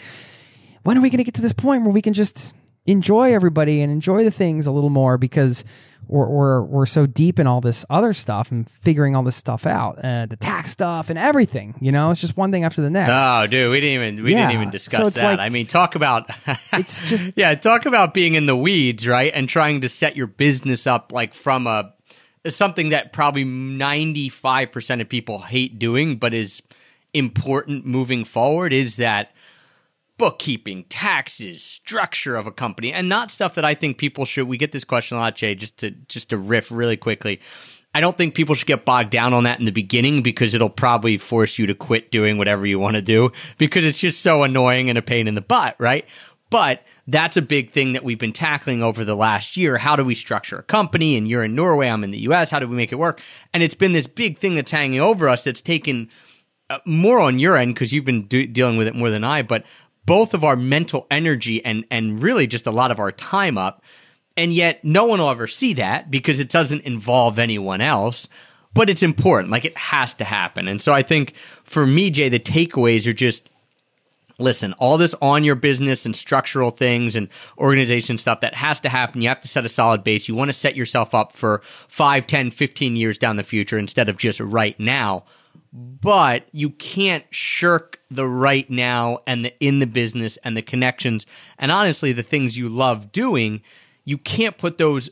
when 0.84 0.96
are 0.96 1.00
we 1.02 1.10
going 1.10 1.18
to 1.18 1.24
get 1.24 1.34
to 1.34 1.42
this 1.42 1.52
point 1.52 1.82
where 1.82 1.92
we 1.92 2.00
can 2.00 2.14
just 2.14 2.54
enjoy 2.86 3.34
everybody 3.34 3.82
and 3.82 3.92
enjoy 3.92 4.24
the 4.24 4.30
things 4.30 4.66
a 4.66 4.72
little 4.72 4.88
more 4.88 5.18
because 5.18 5.64
we're, 6.08 6.26
we're, 6.28 6.62
we're 6.62 6.86
so 6.86 7.06
deep 7.06 7.38
in 7.38 7.46
all 7.46 7.60
this 7.60 7.84
other 7.90 8.12
stuff 8.12 8.50
and 8.50 8.68
figuring 8.68 9.14
all 9.14 9.22
this 9.22 9.36
stuff 9.36 9.66
out, 9.66 10.02
uh, 10.04 10.26
the 10.26 10.36
tax 10.36 10.70
stuff 10.70 11.10
and 11.10 11.18
everything. 11.18 11.74
You 11.80 11.92
know, 11.92 12.10
it's 12.10 12.20
just 12.20 12.36
one 12.36 12.50
thing 12.50 12.64
after 12.64 12.80
the 12.82 12.90
next. 12.90 13.12
Oh, 13.16 13.46
dude, 13.46 13.70
we 13.70 13.80
didn't 13.80 14.02
even 14.02 14.24
we 14.24 14.32
Yeah. 14.32 14.48
didn't 14.48 14.60
even 14.62 14.70
discuss 14.70 15.14
So 15.14 15.20
that. 15.20 15.24
like- 15.24 15.38
I 15.38 15.48
mean, 15.50 15.66
talk 15.66 15.94
about 15.94 16.30
It's 16.72 17.08
just- 17.08 17.30
yeah, 17.36 17.54
talk 17.54 17.86
about 17.86 18.14
being 18.14 18.34
in 18.34 18.46
the 18.46 18.56
weeds, 18.56 19.06
right? 19.06 19.30
And 19.34 19.48
trying 19.48 19.82
to 19.82 19.88
set 19.88 20.16
your 20.16 20.26
business 20.26 20.86
up 20.86 21.12
like 21.12 21.34
from 21.34 21.66
a 21.66 21.92
something 22.48 22.88
that 22.90 23.12
probably 23.12 23.44
ninety 23.44 24.28
five 24.30 24.72
percent 24.72 25.00
of 25.02 25.08
people 25.08 25.40
hate 25.40 25.78
doing, 25.78 26.16
but 26.16 26.32
is 26.32 26.62
important 27.14 27.84
moving 27.86 28.24
forward. 28.24 28.72
Is 28.72 28.96
that 28.96 29.32
bookkeeping, 30.18 30.84
taxes, 30.88 31.62
structure 31.62 32.36
of 32.36 32.46
a 32.46 32.52
company, 32.52 32.92
and 32.92 33.08
not 33.08 33.30
stuff 33.30 33.54
that 33.54 33.64
I 33.64 33.74
think 33.74 33.98
people 33.98 34.24
should. 34.24 34.46
We 34.46 34.58
get 34.58 34.72
this 34.72 34.84
question 34.84 35.16
a 35.16 35.20
lot, 35.20 35.36
Jay. 35.36 35.54
Just 35.54 35.78
to 35.78 35.90
just 35.90 36.30
to 36.30 36.36
riff 36.36 36.70
really 36.70 36.96
quickly. 36.96 37.40
I 37.94 38.00
don't 38.00 38.16
think 38.16 38.34
people 38.34 38.54
should 38.54 38.66
get 38.66 38.84
bogged 38.84 39.10
down 39.10 39.32
on 39.32 39.44
that 39.44 39.58
in 39.58 39.64
the 39.64 39.72
beginning 39.72 40.22
because 40.22 40.52
it'll 40.52 40.68
probably 40.68 41.16
force 41.16 41.58
you 41.58 41.66
to 41.66 41.74
quit 41.74 42.10
doing 42.10 42.36
whatever 42.36 42.66
you 42.66 42.78
want 42.78 42.96
to 42.96 43.02
do 43.02 43.32
because 43.56 43.84
it's 43.84 43.98
just 43.98 44.20
so 44.20 44.42
annoying 44.42 44.90
and 44.90 44.98
a 44.98 45.02
pain 45.02 45.26
in 45.26 45.34
the 45.34 45.40
butt, 45.40 45.74
right? 45.78 46.06
But 46.50 46.82
that's 47.06 47.36
a 47.36 47.42
big 47.42 47.72
thing 47.72 47.94
that 47.94 48.04
we've 48.04 48.18
been 48.18 48.32
tackling 48.32 48.82
over 48.82 49.04
the 49.04 49.16
last 49.16 49.56
year. 49.56 49.78
How 49.78 49.96
do 49.96 50.04
we 50.04 50.14
structure 50.14 50.58
a 50.58 50.62
company? 50.62 51.16
And 51.16 51.26
you're 51.26 51.44
in 51.44 51.54
Norway, 51.54 51.88
I'm 51.88 52.04
in 52.04 52.10
the 52.10 52.20
US. 52.20 52.50
How 52.50 52.58
do 52.58 52.68
we 52.68 52.76
make 52.76 52.92
it 52.92 52.96
work? 52.96 53.20
And 53.52 53.62
it's 53.62 53.74
been 53.74 53.92
this 53.92 54.06
big 54.06 54.38
thing 54.38 54.54
that's 54.54 54.70
hanging 54.70 55.00
over 55.00 55.28
us 55.28 55.44
that's 55.44 55.62
taken 55.62 56.08
uh, 56.70 56.78
more 56.84 57.20
on 57.20 57.38
your 57.38 57.56
end 57.56 57.74
because 57.74 57.92
you've 57.92 58.04
been 58.04 58.26
do- 58.26 58.46
dealing 58.46 58.76
with 58.76 58.86
it 58.86 58.94
more 58.94 59.10
than 59.10 59.24
I, 59.24 59.42
but 59.42 59.64
both 60.08 60.32
of 60.32 60.42
our 60.42 60.56
mental 60.56 61.06
energy 61.10 61.64
and 61.64 61.84
and 61.90 62.22
really 62.22 62.46
just 62.46 62.66
a 62.66 62.70
lot 62.70 62.90
of 62.90 62.98
our 62.98 63.12
time 63.12 63.58
up. 63.58 63.82
And 64.36 64.52
yet 64.52 64.84
no 64.84 65.04
one 65.04 65.20
will 65.20 65.30
ever 65.30 65.46
see 65.46 65.74
that 65.74 66.10
because 66.10 66.40
it 66.40 66.48
doesn't 66.48 66.82
involve 66.82 67.38
anyone 67.38 67.80
else. 67.80 68.28
But 68.72 68.88
it's 68.88 69.02
important. 69.02 69.50
Like 69.50 69.64
it 69.64 69.76
has 69.76 70.14
to 70.14 70.24
happen. 70.24 70.68
And 70.68 70.80
so 70.80 70.92
I 70.92 71.02
think 71.02 71.34
for 71.64 71.86
me, 71.86 72.10
Jay, 72.10 72.28
the 72.28 72.38
takeaways 72.38 73.06
are 73.06 73.12
just 73.12 73.48
listen, 74.38 74.72
all 74.74 74.96
this 74.96 75.14
on 75.20 75.42
your 75.42 75.56
business 75.56 76.06
and 76.06 76.14
structural 76.14 76.70
things 76.70 77.16
and 77.16 77.28
organization 77.58 78.18
stuff 78.18 78.40
that 78.40 78.54
has 78.54 78.80
to 78.80 78.88
happen. 78.88 79.20
You 79.20 79.28
have 79.28 79.40
to 79.40 79.48
set 79.48 79.66
a 79.66 79.68
solid 79.68 80.04
base. 80.04 80.28
You 80.28 80.36
want 80.36 80.48
to 80.48 80.54
set 80.54 80.76
yourself 80.76 81.14
up 81.14 81.32
for 81.32 81.60
5, 81.88 82.26
10, 82.26 82.50
15 82.52 82.96
years 82.96 83.18
down 83.18 83.36
the 83.36 83.42
future 83.42 83.78
instead 83.78 84.08
of 84.08 84.16
just 84.16 84.38
right 84.38 84.78
now. 84.78 85.24
But 85.72 86.48
you 86.52 86.70
can't 86.70 87.24
shirk 87.30 88.00
the 88.10 88.26
right 88.26 88.68
now 88.70 89.18
and 89.26 89.44
the 89.44 89.54
in 89.60 89.80
the 89.80 89.86
business 89.86 90.38
and 90.38 90.56
the 90.56 90.62
connections 90.62 91.26
and 91.58 91.70
honestly 91.70 92.12
the 92.12 92.22
things 92.22 92.56
you 92.56 92.68
love 92.68 93.12
doing. 93.12 93.60
You 94.04 94.16
can't 94.16 94.56
put 94.56 94.78
those 94.78 95.10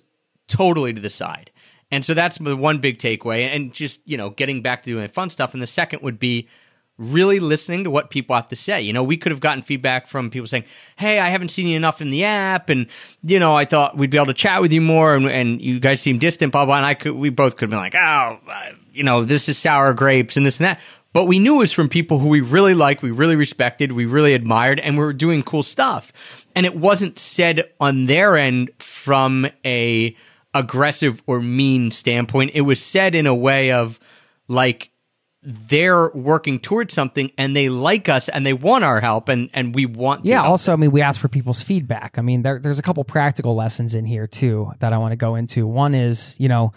totally 0.48 0.92
to 0.94 1.00
the 1.00 1.10
side. 1.10 1.50
And 1.90 2.04
so 2.04 2.14
that's 2.14 2.38
the 2.38 2.56
one 2.56 2.78
big 2.78 2.98
takeaway 2.98 3.54
and 3.54 3.72
just, 3.72 4.00
you 4.06 4.16
know, 4.16 4.30
getting 4.30 4.62
back 4.62 4.82
to 4.82 4.90
doing 4.90 5.02
the 5.02 5.08
fun 5.08 5.30
stuff. 5.30 5.52
And 5.52 5.62
the 5.62 5.66
second 5.66 6.02
would 6.02 6.18
be 6.18 6.48
really 6.98 7.38
listening 7.38 7.84
to 7.84 7.90
what 7.90 8.10
people 8.10 8.34
have 8.34 8.48
to 8.48 8.56
say. 8.56 8.80
You 8.80 8.92
know, 8.92 9.02
we 9.02 9.16
could 9.16 9.32
have 9.32 9.40
gotten 9.40 9.62
feedback 9.62 10.06
from 10.06 10.30
people 10.30 10.46
saying, 10.46 10.64
"Hey, 10.96 11.18
I 11.18 11.28
haven't 11.28 11.50
seen 11.50 11.66
you 11.66 11.76
enough 11.76 12.00
in 12.00 12.10
the 12.10 12.24
app, 12.24 12.70
and 12.70 12.86
you 13.22 13.38
know, 13.38 13.56
I 13.56 13.64
thought 13.64 13.96
we'd 13.96 14.10
be 14.10 14.16
able 14.16 14.26
to 14.26 14.34
chat 14.34 14.62
with 14.62 14.72
you 14.72 14.80
more, 14.80 15.14
and, 15.14 15.26
and 15.26 15.60
you 15.60 15.78
guys 15.78 16.00
seem 16.00 16.18
distant, 16.18 16.52
blah 16.52 16.64
blah." 16.64 16.76
And 16.76 16.86
I 16.86 16.94
could, 16.94 17.12
we 17.12 17.28
both 17.28 17.56
could 17.56 17.66
have 17.66 17.70
been 17.70 17.78
like, 17.78 17.94
"Oh, 17.94 18.38
uh, 18.50 18.72
you 18.96 19.04
know, 19.04 19.24
this 19.24 19.48
is 19.48 19.58
sour 19.58 19.92
grapes 19.92 20.36
and 20.36 20.46
this 20.46 20.58
and 20.60 20.66
that." 20.66 20.80
But 21.12 21.24
we 21.24 21.38
knew 21.38 21.56
it 21.56 21.58
was 21.60 21.72
from 21.72 21.88
people 21.88 22.18
who 22.18 22.28
we 22.28 22.42
really 22.42 22.74
liked, 22.74 23.00
we 23.00 23.10
really 23.10 23.36
respected, 23.36 23.92
we 23.92 24.04
really 24.04 24.34
admired, 24.34 24.78
and 24.80 24.98
we 24.98 25.04
were 25.04 25.14
doing 25.14 25.42
cool 25.42 25.62
stuff. 25.62 26.12
And 26.54 26.66
it 26.66 26.76
wasn't 26.76 27.18
said 27.18 27.70
on 27.80 28.04
their 28.04 28.36
end 28.36 28.70
from 28.78 29.46
a 29.64 30.14
aggressive 30.52 31.22
or 31.26 31.40
mean 31.40 31.90
standpoint. 31.90 32.50
It 32.54 32.62
was 32.62 32.82
said 32.82 33.14
in 33.14 33.26
a 33.26 33.34
way 33.34 33.72
of 33.72 33.98
like 34.48 34.90
they're 35.42 36.10
working 36.10 36.58
towards 36.58 36.92
something 36.92 37.30
and 37.38 37.56
they 37.56 37.68
like 37.68 38.08
us 38.08 38.28
and 38.28 38.44
they 38.44 38.52
want 38.52 38.84
our 38.84 39.00
help 39.00 39.28
and 39.28 39.48
and 39.54 39.74
we 39.74 39.86
want 39.86 40.24
to 40.24 40.30
Yeah. 40.30 40.42
Also, 40.42 40.72
I 40.72 40.76
mean, 40.76 40.90
we 40.90 41.02
ask 41.02 41.20
for 41.20 41.28
people's 41.28 41.62
feedback. 41.62 42.18
I 42.18 42.22
mean, 42.22 42.42
there, 42.42 42.58
there's 42.58 42.78
a 42.78 42.82
couple 42.82 43.04
practical 43.04 43.54
lessons 43.54 43.94
in 43.94 44.04
here 44.04 44.26
too 44.26 44.72
that 44.80 44.92
I 44.92 44.98
want 44.98 45.12
to 45.12 45.16
go 45.16 45.36
into. 45.36 45.66
One 45.66 45.94
is, 45.94 46.34
you 46.38 46.48
know, 46.48 46.72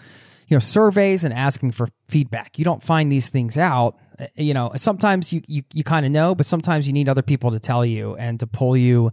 you 0.50 0.56
know, 0.56 0.60
surveys 0.60 1.22
and 1.22 1.32
asking 1.32 1.70
for 1.70 1.86
feedback. 2.08 2.58
You 2.58 2.64
don't 2.64 2.82
find 2.82 3.10
these 3.10 3.28
things 3.28 3.56
out. 3.56 3.96
Uh, 4.18 4.26
You 4.34 4.52
know, 4.52 4.72
sometimes 4.76 5.32
you 5.32 5.42
you, 5.46 5.62
you 5.72 5.84
kind 5.84 6.04
of 6.04 6.12
know, 6.12 6.34
but 6.34 6.44
sometimes 6.44 6.86
you 6.88 6.92
need 6.92 7.08
other 7.08 7.22
people 7.22 7.52
to 7.52 7.60
tell 7.60 7.86
you 7.86 8.16
and 8.16 8.38
to 8.40 8.46
pull 8.46 8.76
you 8.76 9.12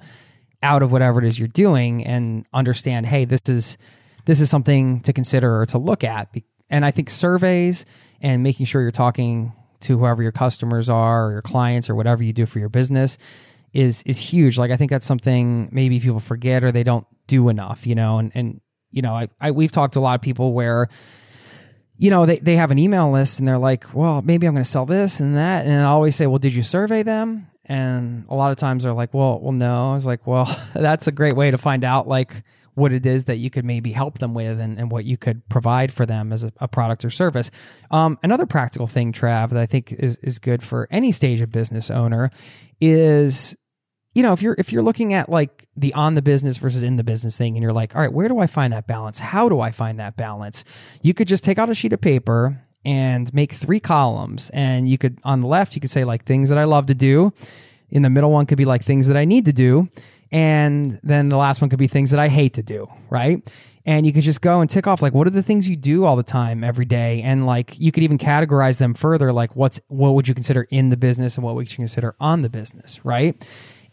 out 0.63 0.81
of 0.81 0.91
whatever 0.91 1.19
it 1.19 1.27
is 1.27 1.37
you're 1.37 1.47
doing 1.47 2.03
and 2.05 2.45
understand, 2.53 3.05
hey, 3.05 3.25
this 3.25 3.41
is 3.47 3.77
this 4.25 4.41
is 4.41 4.49
something 4.49 4.99
to 5.01 5.13
consider 5.13 5.61
or 5.61 5.67
to 5.67 5.77
look 5.77 6.03
at. 6.03 6.35
And 6.69 6.83
I 6.83 6.91
think 6.91 7.09
surveys 7.09 7.85
and 8.19 8.41
making 8.41 8.65
sure 8.65 8.81
you're 8.81 8.91
talking 8.91 9.53
to 9.81 9.97
whoever 9.99 10.23
your 10.23 10.31
customers 10.31 10.89
are 10.89 11.27
or 11.27 11.31
your 11.33 11.43
clients 11.43 11.87
or 11.87 11.93
whatever 11.93 12.23
you 12.23 12.33
do 12.33 12.47
for 12.47 12.57
your 12.57 12.69
business 12.69 13.19
is 13.73 14.01
is 14.07 14.17
huge. 14.17 14.57
Like 14.57 14.71
I 14.71 14.75
think 14.75 14.89
that's 14.89 15.05
something 15.05 15.69
maybe 15.71 15.99
people 15.99 16.19
forget 16.19 16.63
or 16.63 16.71
they 16.71 16.83
don't 16.83 17.05
do 17.27 17.49
enough, 17.49 17.85
you 17.85 17.93
know. 17.93 18.17
And 18.17 18.31
and 18.33 18.59
you 18.89 19.03
know, 19.03 19.13
I, 19.13 19.27
I 19.39 19.51
we've 19.51 19.71
talked 19.71 19.93
to 19.93 19.99
a 19.99 20.01
lot 20.01 20.15
of 20.15 20.21
people 20.21 20.53
where 20.53 20.89
you 21.97 22.09
know 22.09 22.25
they, 22.25 22.39
they 22.39 22.55
have 22.55 22.71
an 22.71 22.79
email 22.79 23.11
list 23.11 23.39
and 23.39 23.47
they're 23.47 23.57
like, 23.57 23.93
well, 23.93 24.21
maybe 24.21 24.47
I'm 24.47 24.53
going 24.53 24.63
to 24.63 24.69
sell 24.69 24.85
this 24.85 25.19
and 25.19 25.37
that, 25.37 25.65
and 25.65 25.81
I 25.81 25.85
always 25.85 26.15
say, 26.15 26.27
well, 26.27 26.39
did 26.39 26.53
you 26.53 26.63
survey 26.63 27.03
them? 27.03 27.47
And 27.65 28.25
a 28.29 28.35
lot 28.35 28.51
of 28.51 28.57
times 28.57 28.83
they're 28.83 28.93
like, 28.93 29.13
well, 29.13 29.39
well, 29.41 29.51
no. 29.51 29.91
I 29.91 29.93
was 29.93 30.05
like, 30.05 30.25
well, 30.25 30.45
that's 30.73 31.07
a 31.07 31.11
great 31.11 31.35
way 31.35 31.51
to 31.51 31.57
find 31.57 31.83
out 31.83 32.07
like 32.07 32.43
what 32.75 32.93
it 32.93 33.05
is 33.07 33.25
that 33.25 33.37
you 33.37 33.49
could 33.49 33.65
maybe 33.65 33.91
help 33.91 34.19
them 34.19 34.35
with 34.35 34.59
and, 34.59 34.77
and 34.77 34.91
what 34.91 35.03
you 35.03 35.17
could 35.17 35.47
provide 35.49 35.91
for 35.91 36.05
them 36.05 36.31
as 36.31 36.43
a, 36.43 36.53
a 36.57 36.67
product 36.67 37.03
or 37.03 37.09
service. 37.09 37.49
Um, 37.89 38.19
another 38.21 38.45
practical 38.45 38.85
thing, 38.85 39.11
Trav, 39.11 39.49
that 39.49 39.57
I 39.57 39.65
think 39.65 39.91
is 39.91 40.17
is 40.17 40.37
good 40.37 40.63
for 40.63 40.87
any 40.91 41.11
stage 41.11 41.41
of 41.41 41.51
business 41.51 41.89
owner 41.89 42.29
is 42.79 43.57
you 44.17 44.23
know 44.23 44.33
if 44.33 44.41
you're 44.41 44.55
if 44.57 44.73
you're 44.73 44.81
looking 44.81 45.13
at 45.13 45.29
like 45.29 45.67
the 45.77 45.93
on 45.93 46.15
the 46.15 46.23
business 46.23 46.57
versus 46.57 46.81
in 46.81 46.95
the 46.95 47.03
business 47.03 47.37
thing 47.37 47.55
and 47.55 47.61
you're 47.61 47.71
like 47.71 47.95
all 47.95 48.01
right 48.01 48.11
where 48.11 48.27
do 48.27 48.39
i 48.39 48.47
find 48.47 48.73
that 48.73 48.87
balance? 48.87 49.19
How 49.19 49.47
do 49.47 49.59
i 49.59 49.69
find 49.69 49.99
that 49.99 50.17
balance? 50.17 50.65
You 51.03 51.13
could 51.13 51.27
just 51.27 51.43
take 51.43 51.59
out 51.59 51.69
a 51.69 51.75
sheet 51.75 51.93
of 51.93 52.01
paper 52.01 52.59
and 52.83 53.31
make 53.31 53.53
three 53.53 53.79
columns. 53.79 54.49
And 54.51 54.89
you 54.89 54.97
could 54.97 55.19
on 55.23 55.41
the 55.41 55.47
left 55.47 55.75
you 55.75 55.81
could 55.81 55.91
say 55.91 56.03
like 56.03 56.25
things 56.25 56.49
that 56.49 56.57
i 56.57 56.63
love 56.63 56.87
to 56.87 56.95
do. 56.95 57.31
In 57.91 58.01
the 58.01 58.09
middle 58.09 58.31
one 58.31 58.47
could 58.47 58.57
be 58.57 58.65
like 58.65 58.83
things 58.83 59.05
that 59.05 59.17
i 59.17 59.23
need 59.23 59.45
to 59.45 59.53
do. 59.53 59.87
And 60.31 60.99
then 61.03 61.29
the 61.29 61.37
last 61.37 61.61
one 61.61 61.69
could 61.69 61.79
be 61.79 61.87
things 61.87 62.09
that 62.09 62.19
i 62.19 62.27
hate 62.27 62.55
to 62.55 62.63
do 62.63 62.87
right? 63.11 63.47
And 63.85 64.05
you 64.05 64.11
can 64.11 64.19
just 64.19 64.41
go 64.41 64.59
and 64.59 64.69
tick 64.69 64.87
off 64.87 64.99
like 65.03 65.13
what 65.13 65.27
are 65.27 65.31
the 65.31 65.43
things 65.43 65.69
you 65.69 65.75
do 65.75 66.05
all 66.05 66.15
the 66.15 66.23
time 66.23 66.63
every 66.63 66.85
day? 66.85 67.21
And 67.21 67.45
like 67.45 67.79
you 67.79 67.91
could 67.91 68.01
even 68.01 68.17
categorize 68.17 68.79
them 68.79 68.95
further 68.95 69.31
like 69.31 69.55
what's 69.55 69.79
what 69.89 70.15
would 70.15 70.27
you 70.27 70.33
consider 70.33 70.63
in 70.71 70.89
the 70.89 70.97
business 70.97 71.37
and 71.37 71.45
what 71.45 71.53
would 71.53 71.69
you 71.71 71.75
consider 71.75 72.15
on 72.19 72.41
the 72.41 72.49
business 72.49 73.05
right 73.05 73.45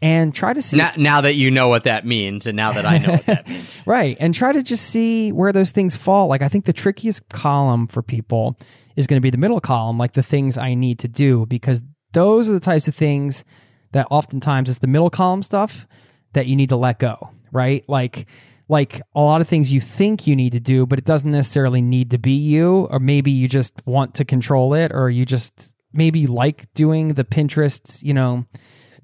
and 0.04 0.34
try 0.34 0.52
to 0.52 0.62
see 0.62 0.76
Now, 0.76 0.92
now 0.96 1.20
that 1.22 1.34
you 1.34 1.50
know 1.50 1.68
what 1.68 1.84
that 1.84 2.06
means, 2.06 2.46
and 2.46 2.56
now 2.56 2.72
that 2.72 2.84
I 2.84 2.98
know 2.98 3.12
what 3.12 3.26
that 3.26 3.48
means, 3.48 3.82
right 3.86 4.16
and 4.20 4.34
try 4.34 4.52
to 4.52 4.62
just 4.62 4.86
see 4.86 5.32
where 5.32 5.52
those 5.52 5.70
things 5.70 5.96
fall. 5.96 6.28
Like 6.28 6.42
i 6.42 6.48
think 6.48 6.66
the 6.66 6.72
trickiest 6.72 7.28
column 7.30 7.86
for 7.86 8.02
people 8.02 8.56
is 8.96 9.06
going 9.06 9.16
to 9.16 9.22
be 9.22 9.30
the 9.30 9.38
middle 9.38 9.60
column 9.60 9.98
like 9.98 10.12
the 10.12 10.22
things 10.22 10.56
i 10.56 10.74
need 10.74 10.98
to 11.00 11.08
do 11.08 11.46
because 11.46 11.82
those 12.12 12.48
are 12.48 12.52
the 12.52 12.60
types 12.60 12.86
of 12.86 12.94
things 12.94 13.44
that 13.92 14.06
oftentimes 14.10 14.70
it's 14.70 14.78
the 14.78 14.86
middle 14.86 15.10
column 15.10 15.42
stuff 15.42 15.88
that 16.34 16.46
you 16.46 16.54
need 16.54 16.68
to 16.68 16.76
let 16.76 16.98
go 16.98 17.30
right? 17.54 17.88
Like 17.88 18.26
like 18.68 19.02
a 19.14 19.20
lot 19.20 19.42
of 19.42 19.48
things 19.48 19.72
you 19.72 19.80
think 19.80 20.26
you 20.26 20.34
need 20.34 20.52
to 20.52 20.60
do 20.60 20.86
but 20.86 20.98
it 20.98 21.04
doesn't 21.04 21.30
necessarily 21.30 21.80
need 21.80 22.10
to 22.10 22.18
be 22.18 22.32
you 22.32 22.88
or 22.90 22.98
maybe 22.98 23.30
you 23.30 23.46
just 23.46 23.74
want 23.86 24.14
to 24.14 24.24
control 24.24 24.74
it 24.74 24.90
or 24.92 25.10
you 25.10 25.26
just 25.26 25.74
maybe 25.92 26.20
you 26.20 26.28
like 26.28 26.72
doing 26.72 27.08
the 27.08 27.24
pinterest 27.24 28.02
you 28.02 28.14
know 28.14 28.44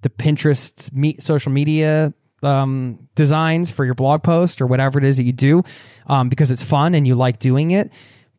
the 0.02 0.10
Pinterest 0.10 0.92
me- 0.92 1.16
social 1.18 1.52
media 1.52 2.14
um, 2.42 3.08
designs 3.14 3.70
for 3.70 3.84
your 3.84 3.94
blog 3.94 4.22
post 4.22 4.60
or 4.60 4.66
whatever 4.66 4.98
it 4.98 5.04
is 5.04 5.18
that 5.18 5.24
you 5.24 5.32
do 5.32 5.62
um, 6.06 6.28
because 6.28 6.50
it's 6.50 6.64
fun 6.64 6.94
and 6.94 7.06
you 7.06 7.14
like 7.14 7.38
doing 7.38 7.70
it. 7.70 7.92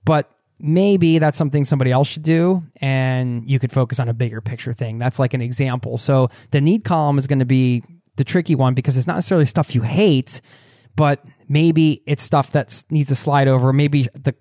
But 0.05 0.31
maybe 0.59 1.19
that's 1.19 1.37
something 1.37 1.65
somebody 1.65 1.91
else 1.91 2.07
should 2.07 2.23
do 2.23 2.63
and 2.77 3.49
you 3.49 3.59
could 3.59 3.71
focus 3.71 3.99
on 3.99 4.09
a 4.09 4.13
bigger 4.13 4.41
picture 4.41 4.73
thing. 4.73 4.99
That's 4.99 5.19
like 5.19 5.33
an 5.33 5.41
example. 5.41 5.97
So 5.97 6.29
the 6.51 6.61
need 6.61 6.83
column 6.83 7.17
is 7.17 7.27
going 7.27 7.39
to 7.39 7.45
be 7.45 7.83
the 8.15 8.23
tricky 8.23 8.55
one 8.55 8.73
because 8.73 8.97
it's 8.97 9.07
not 9.07 9.15
necessarily 9.15 9.45
stuff 9.45 9.73
you 9.73 9.81
hate, 9.81 10.41
but 10.95 11.23
maybe 11.47 12.01
it's 12.05 12.23
stuff 12.23 12.51
that 12.51 12.83
needs 12.89 13.07
to 13.09 13.15
slide 13.15 13.47
over. 13.47 13.73
Maybe 13.73 14.07
the 14.13 14.35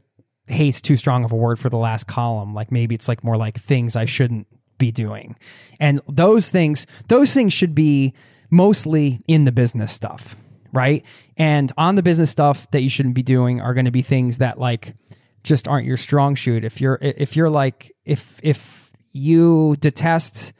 hate's 0.46 0.80
too 0.80 0.96
strong 0.96 1.24
of 1.24 1.32
a 1.32 1.36
word 1.36 1.58
for 1.58 1.70
the 1.70 1.78
last 1.78 2.06
column. 2.06 2.54
Like 2.54 2.72
maybe 2.72 2.94
it's 2.94 3.08
like 3.08 3.24
more 3.24 3.36
like 3.36 3.58
things 3.58 3.96
I 3.96 4.04
shouldn't 4.04 4.46
be 4.80 4.90
doing. 4.90 5.36
And 5.78 6.00
those 6.08 6.50
things, 6.50 6.88
those 7.06 7.32
things 7.32 7.52
should 7.52 7.76
be 7.76 8.12
mostly 8.50 9.20
in 9.28 9.44
the 9.44 9.52
business 9.52 9.92
stuff, 9.92 10.34
right? 10.72 11.04
And 11.36 11.72
on 11.78 11.94
the 11.94 12.02
business 12.02 12.30
stuff 12.30 12.68
that 12.72 12.82
you 12.82 12.90
shouldn't 12.90 13.14
be 13.14 13.22
doing 13.22 13.60
are 13.60 13.74
going 13.74 13.84
to 13.84 13.92
be 13.92 14.02
things 14.02 14.38
that 14.38 14.58
like 14.58 14.96
just 15.44 15.68
aren't 15.68 15.86
your 15.86 15.96
strong 15.96 16.36
suit. 16.36 16.64
If 16.64 16.80
you're 16.80 16.98
if 17.00 17.36
you're 17.36 17.48
like 17.48 17.92
if 18.04 18.40
if 18.42 18.90
you 19.12 19.76
detest 19.78 20.52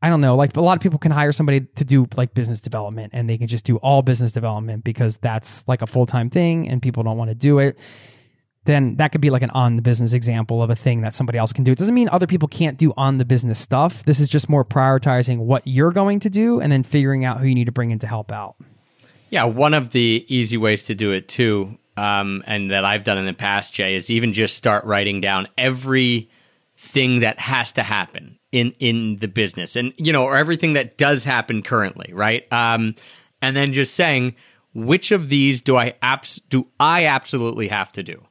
I 0.00 0.10
don't 0.10 0.20
know, 0.20 0.36
like 0.36 0.56
a 0.56 0.60
lot 0.60 0.76
of 0.76 0.80
people 0.80 1.00
can 1.00 1.10
hire 1.10 1.32
somebody 1.32 1.60
to 1.60 1.84
do 1.84 2.06
like 2.16 2.32
business 2.32 2.60
development 2.60 3.10
and 3.14 3.28
they 3.28 3.36
can 3.36 3.48
just 3.48 3.64
do 3.64 3.78
all 3.78 4.02
business 4.02 4.30
development 4.30 4.84
because 4.84 5.16
that's 5.16 5.66
like 5.66 5.82
a 5.82 5.88
full-time 5.88 6.30
thing 6.30 6.68
and 6.68 6.80
people 6.80 7.02
don't 7.02 7.18
want 7.18 7.30
to 7.30 7.34
do 7.34 7.58
it 7.58 7.76
then 8.68 8.96
that 8.96 9.12
could 9.12 9.22
be 9.22 9.30
like 9.30 9.40
an 9.40 9.50
on 9.50 9.76
the 9.76 9.82
business 9.82 10.12
example 10.12 10.62
of 10.62 10.68
a 10.68 10.76
thing 10.76 11.00
that 11.00 11.14
somebody 11.14 11.38
else 11.38 11.54
can 11.54 11.64
do. 11.64 11.72
It 11.72 11.78
doesn't 11.78 11.94
mean 11.94 12.08
other 12.10 12.26
people 12.26 12.48
can't 12.48 12.76
do 12.76 12.92
on 12.98 13.16
the 13.16 13.24
business 13.24 13.58
stuff. 13.58 14.04
This 14.04 14.20
is 14.20 14.28
just 14.28 14.48
more 14.48 14.64
prioritizing 14.64 15.38
what 15.38 15.62
you're 15.66 15.90
going 15.90 16.20
to 16.20 16.30
do 16.30 16.60
and 16.60 16.70
then 16.70 16.82
figuring 16.82 17.24
out 17.24 17.40
who 17.40 17.46
you 17.46 17.54
need 17.54 17.64
to 17.64 17.72
bring 17.72 17.90
in 17.90 17.98
to 18.00 18.06
help 18.06 18.30
out. 18.30 18.56
Yeah, 19.30 19.44
one 19.44 19.72
of 19.72 19.90
the 19.90 20.24
easy 20.28 20.58
ways 20.58 20.82
to 20.84 20.94
do 20.94 21.12
it 21.12 21.28
too, 21.28 21.78
um, 21.96 22.44
and 22.46 22.70
that 22.70 22.84
I've 22.84 23.04
done 23.04 23.16
in 23.16 23.24
the 23.24 23.32
past, 23.32 23.72
Jay, 23.72 23.94
is 23.94 24.10
even 24.10 24.34
just 24.34 24.56
start 24.56 24.84
writing 24.84 25.22
down 25.22 25.48
every 25.56 26.30
thing 26.76 27.20
that 27.20 27.38
has 27.38 27.72
to 27.72 27.82
happen 27.82 28.38
in 28.52 28.74
in 28.78 29.16
the 29.16 29.28
business, 29.28 29.76
and 29.76 29.92
you 29.96 30.12
know, 30.12 30.24
or 30.24 30.36
everything 30.36 30.74
that 30.74 30.96
does 30.96 31.24
happen 31.24 31.62
currently, 31.62 32.12
right? 32.12 32.50
Um, 32.52 32.94
and 33.42 33.56
then 33.56 33.72
just 33.72 33.94
saying 33.94 34.34
which 34.74 35.10
of 35.10 35.28
these 35.28 35.60
do 35.60 35.76
I 35.76 35.94
abs- 36.02 36.40
do 36.48 36.66
I 36.78 37.06
absolutely 37.06 37.68
have 37.68 37.92
to 37.92 38.02
do. 38.02 38.22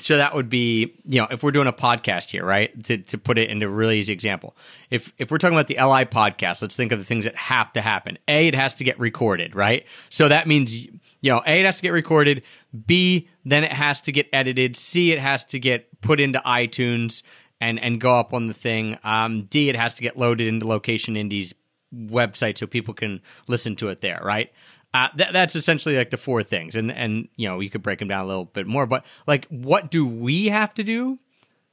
So 0.00 0.16
that 0.16 0.34
would 0.34 0.48
be, 0.48 0.94
you 1.04 1.20
know, 1.20 1.28
if 1.30 1.42
we're 1.42 1.50
doing 1.50 1.66
a 1.66 1.72
podcast 1.72 2.30
here, 2.30 2.44
right? 2.44 2.84
To, 2.84 2.98
to 2.98 3.18
put 3.18 3.38
it 3.38 3.50
into 3.50 3.66
a 3.66 3.70
really 3.70 3.98
easy 3.98 4.12
example. 4.12 4.56
If 4.90 5.12
if 5.18 5.30
we're 5.30 5.38
talking 5.38 5.56
about 5.56 5.68
the 5.68 5.76
LI 5.76 6.04
podcast, 6.04 6.62
let's 6.62 6.76
think 6.76 6.92
of 6.92 6.98
the 6.98 7.04
things 7.04 7.24
that 7.24 7.36
have 7.36 7.72
to 7.74 7.80
happen. 7.80 8.18
A, 8.28 8.48
it 8.48 8.54
has 8.54 8.74
to 8.76 8.84
get 8.84 8.98
recorded, 8.98 9.54
right? 9.54 9.84
So 10.08 10.28
that 10.28 10.46
means, 10.46 10.84
you 10.84 10.90
know, 11.30 11.42
A, 11.46 11.60
it 11.60 11.66
has 11.66 11.76
to 11.76 11.82
get 11.82 11.92
recorded. 11.92 12.42
B, 12.86 13.28
then 13.44 13.64
it 13.64 13.72
has 13.72 14.00
to 14.02 14.12
get 14.12 14.28
edited. 14.32 14.76
C, 14.76 15.12
it 15.12 15.18
has 15.18 15.44
to 15.46 15.58
get 15.58 16.00
put 16.00 16.20
into 16.20 16.40
iTunes 16.40 17.22
and 17.60 17.78
and 17.80 18.00
go 18.00 18.18
up 18.18 18.32
on 18.32 18.46
the 18.46 18.54
thing. 18.54 18.98
Um, 19.04 19.44
D, 19.44 19.68
it 19.68 19.76
has 19.76 19.94
to 19.94 20.02
get 20.02 20.16
loaded 20.16 20.46
into 20.48 20.66
Location 20.66 21.16
Indie's 21.16 21.54
website 21.94 22.58
so 22.58 22.66
people 22.66 22.94
can 22.94 23.20
listen 23.46 23.76
to 23.76 23.88
it 23.88 24.00
there, 24.00 24.20
right? 24.22 24.52
Uh, 24.94 25.08
that, 25.16 25.32
that's 25.32 25.54
essentially 25.54 25.96
like 25.96 26.10
the 26.10 26.16
four 26.16 26.42
things, 26.42 26.74
and 26.74 26.90
and 26.90 27.28
you 27.36 27.48
know 27.48 27.60
you 27.60 27.68
could 27.68 27.82
break 27.82 27.98
them 27.98 28.08
down 28.08 28.24
a 28.24 28.26
little 28.26 28.46
bit 28.46 28.66
more. 28.66 28.86
But 28.86 29.04
like, 29.26 29.46
what 29.48 29.90
do 29.90 30.06
we 30.06 30.46
have 30.46 30.72
to 30.74 30.84
do? 30.84 31.18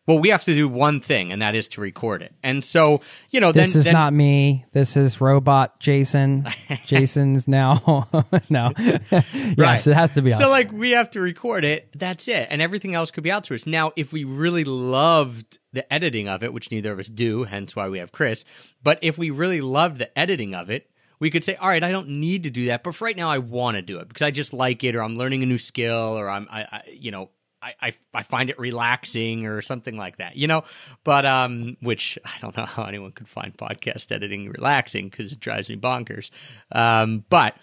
Well, 0.07 0.19
we 0.19 0.29
have 0.29 0.43
to 0.43 0.53
do 0.53 0.67
one 0.67 1.01
thing, 1.01 1.31
and 1.31 1.41
that 1.41 1.55
is 1.55 1.67
to 1.69 1.81
record 1.81 2.21
it. 2.21 2.35
And 2.43 2.63
so, 2.63 3.01
you 3.31 3.39
know, 3.39 3.51
This 3.51 3.73
then, 3.73 3.79
is 3.79 3.85
then, 3.85 3.93
not 3.93 4.13
me. 4.13 4.63
This 4.71 4.97
is 4.97 5.19
robot 5.19 5.79
Jason. 5.79 6.45
Jason's 6.85 7.47
now 7.47 8.07
no. 8.49 8.71
yes, 8.77 9.87
it 9.87 9.95
has 9.95 10.13
to 10.13 10.21
be 10.21 10.31
us. 10.31 10.37
So 10.37 10.49
like 10.49 10.71
we 10.71 10.91
have 10.91 11.09
to 11.11 11.21
record 11.21 11.65
it. 11.65 11.89
That's 11.97 12.27
it, 12.27 12.47
and 12.51 12.61
everything 12.61 12.93
else 12.93 13.09
could 13.09 13.23
be 13.23 13.31
outsourced. 13.31 13.65
Now, 13.65 13.93
if 13.95 14.13
we 14.13 14.25
really 14.25 14.63
loved 14.63 15.57
the 15.73 15.91
editing 15.91 16.27
of 16.27 16.43
it, 16.43 16.53
which 16.53 16.69
neither 16.69 16.91
of 16.91 16.99
us 16.99 17.07
do, 17.07 17.45
hence 17.45 17.75
why 17.75 17.89
we 17.89 17.97
have 17.97 18.11
Chris. 18.11 18.45
But 18.83 18.99
if 19.01 19.17
we 19.17 19.31
really 19.31 19.61
loved 19.61 19.97
the 19.97 20.19
editing 20.19 20.53
of 20.53 20.69
it, 20.69 20.87
we 21.19 21.29
could 21.29 21.43
say, 21.43 21.55
all 21.55 21.67
right, 21.67 21.83
I 21.83 21.91
don't 21.91 22.09
need 22.09 22.43
to 22.43 22.49
do 22.49 22.67
that, 22.67 22.83
but 22.83 22.95
for 22.95 23.05
right 23.05 23.17
now, 23.17 23.29
I 23.29 23.37
want 23.39 23.75
to 23.75 23.81
do 23.81 23.99
it 23.99 24.07
because 24.07 24.21
I 24.23 24.31
just 24.31 24.53
like 24.53 24.83
it, 24.83 24.95
or 24.95 25.03
I'm 25.03 25.17
learning 25.17 25.43
a 25.43 25.45
new 25.45 25.57
skill, 25.57 26.17
or 26.17 26.29
I'm, 26.29 26.47
I, 26.49 26.61
I 26.63 26.81
you 26.91 27.11
know. 27.11 27.29
I, 27.61 27.73
I, 27.81 27.93
I 28.13 28.21
find 28.21 28.51
it 28.51 28.59
relaxing 28.59 29.47
or 29.47 29.63
something 29.63 29.97
like 29.97 30.17
that, 30.17 30.35
you 30.35 30.45
know. 30.45 30.65
But 31.03 31.25
um, 31.25 31.77
which 31.81 32.19
I 32.25 32.37
don't 32.39 32.55
know 32.55 32.65
how 32.65 32.83
anyone 32.83 33.11
could 33.11 33.27
find 33.27 33.57
podcast 33.57 34.11
editing 34.11 34.49
relaxing 34.49 35.09
because 35.09 35.31
it 35.31 35.39
drives 35.39 35.67
me 35.67 35.75
bonkers. 35.75 36.29
Um, 36.71 37.25
but 37.27 37.55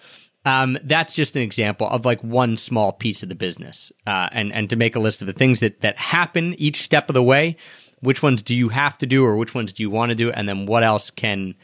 um, 0.45 0.77
that's 0.83 1.15
just 1.15 1.37
an 1.37 1.43
example 1.43 1.89
of 1.89 2.05
like 2.05 2.23
one 2.23 2.57
small 2.57 2.93
piece 2.93 3.23
of 3.23 3.29
the 3.29 3.35
business, 3.35 3.93
uh, 4.07 4.29
and 4.33 4.53
and 4.53 4.69
to 4.71 4.77
make 4.77 4.97
a 4.97 5.01
list 5.01 5.21
of 5.21 5.27
the 5.27 5.33
things 5.33 5.61
that 5.61 5.81
that 5.83 5.97
happen 5.99 6.55
each 6.55 6.83
step 6.83 7.09
of 7.09 7.15
the 7.15 7.23
way. 7.23 7.57
Which 8.01 8.23
ones 8.23 8.43
do 8.43 8.53
you 8.53 8.69
have 8.71 8.99
to 8.99 9.07
do, 9.07 9.25
or 9.25 9.37
which 9.37 9.55
ones 9.55 9.73
do 9.73 9.85
you 9.85 9.91
want 9.91 10.11
to 10.11 10.17
do, 10.17 10.33
and 10.33 10.49
then 10.49 10.67
what 10.67 10.83
else 10.83 11.11
can 11.11 11.55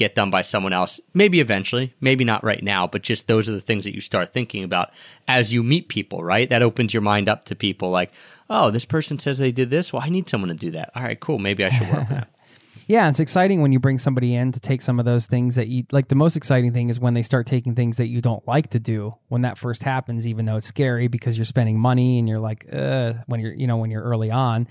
get 0.00 0.14
done 0.14 0.30
by 0.30 0.40
someone 0.40 0.72
else. 0.72 0.98
Maybe 1.12 1.40
eventually, 1.40 1.92
maybe 2.00 2.24
not 2.24 2.42
right 2.42 2.62
now, 2.62 2.86
but 2.86 3.02
just 3.02 3.28
those 3.28 3.50
are 3.50 3.52
the 3.52 3.60
things 3.60 3.84
that 3.84 3.94
you 3.94 4.00
start 4.00 4.32
thinking 4.32 4.64
about 4.64 4.90
as 5.28 5.52
you 5.52 5.62
meet 5.62 5.88
people, 5.88 6.24
right? 6.24 6.48
That 6.48 6.62
opens 6.62 6.94
your 6.94 7.02
mind 7.02 7.28
up 7.28 7.44
to 7.44 7.54
people 7.54 7.90
like, 7.90 8.10
oh, 8.48 8.70
this 8.70 8.86
person 8.86 9.18
says 9.18 9.38
they 9.38 9.52
did 9.52 9.68
this. 9.68 9.92
Well, 9.92 10.02
I 10.02 10.08
need 10.08 10.26
someone 10.26 10.48
to 10.48 10.54
do 10.56 10.70
that. 10.70 10.90
All 10.94 11.02
right, 11.02 11.20
cool. 11.20 11.38
Maybe 11.38 11.66
I 11.66 11.68
should 11.68 11.88
work 11.88 11.98
on 11.98 12.06
that. 12.08 12.28
Yeah, 12.86 13.08
it's 13.08 13.20
exciting 13.20 13.62
when 13.62 13.70
you 13.70 13.78
bring 13.78 14.00
somebody 14.00 14.34
in 14.34 14.50
to 14.50 14.58
take 14.58 14.82
some 14.82 14.98
of 14.98 15.04
those 15.04 15.24
things 15.24 15.54
that 15.54 15.68
you 15.68 15.84
like. 15.92 16.08
The 16.08 16.16
most 16.16 16.34
exciting 16.34 16.72
thing 16.72 16.88
is 16.88 16.98
when 16.98 17.14
they 17.14 17.22
start 17.22 17.46
taking 17.46 17.76
things 17.76 17.98
that 17.98 18.08
you 18.08 18.20
don't 18.20 18.44
like 18.48 18.70
to 18.70 18.80
do 18.80 19.14
when 19.28 19.42
that 19.42 19.58
first 19.58 19.84
happens, 19.84 20.26
even 20.26 20.44
though 20.44 20.56
it's 20.56 20.66
scary 20.66 21.06
because 21.06 21.38
you're 21.38 21.44
spending 21.44 21.78
money 21.78 22.18
and 22.18 22.28
you're 22.28 22.40
like, 22.40 22.66
uh, 22.72 23.12
when 23.26 23.38
you're, 23.38 23.52
you 23.52 23.68
know, 23.68 23.76
when 23.76 23.92
you're 23.92 24.02
early 24.02 24.32
on. 24.32 24.66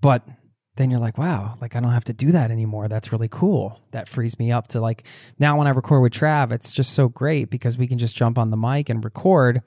But 0.00 0.26
then 0.76 0.90
you're 0.90 1.00
like, 1.00 1.18
wow, 1.18 1.56
like 1.60 1.76
I 1.76 1.80
don't 1.80 1.92
have 1.92 2.04
to 2.06 2.12
do 2.12 2.32
that 2.32 2.50
anymore. 2.50 2.88
That's 2.88 3.12
really 3.12 3.28
cool. 3.28 3.80
That 3.92 4.08
frees 4.08 4.38
me 4.38 4.50
up 4.52 4.68
to 4.68 4.80
like 4.80 5.04
now 5.38 5.56
when 5.58 5.66
I 5.66 5.70
record 5.70 6.02
with 6.02 6.12
Trav, 6.12 6.50
it's 6.52 6.72
just 6.72 6.94
so 6.94 7.08
great 7.08 7.50
because 7.50 7.78
we 7.78 7.86
can 7.86 7.98
just 7.98 8.16
jump 8.16 8.38
on 8.38 8.50
the 8.50 8.56
mic 8.56 8.88
and 8.88 9.04
record 9.04 9.62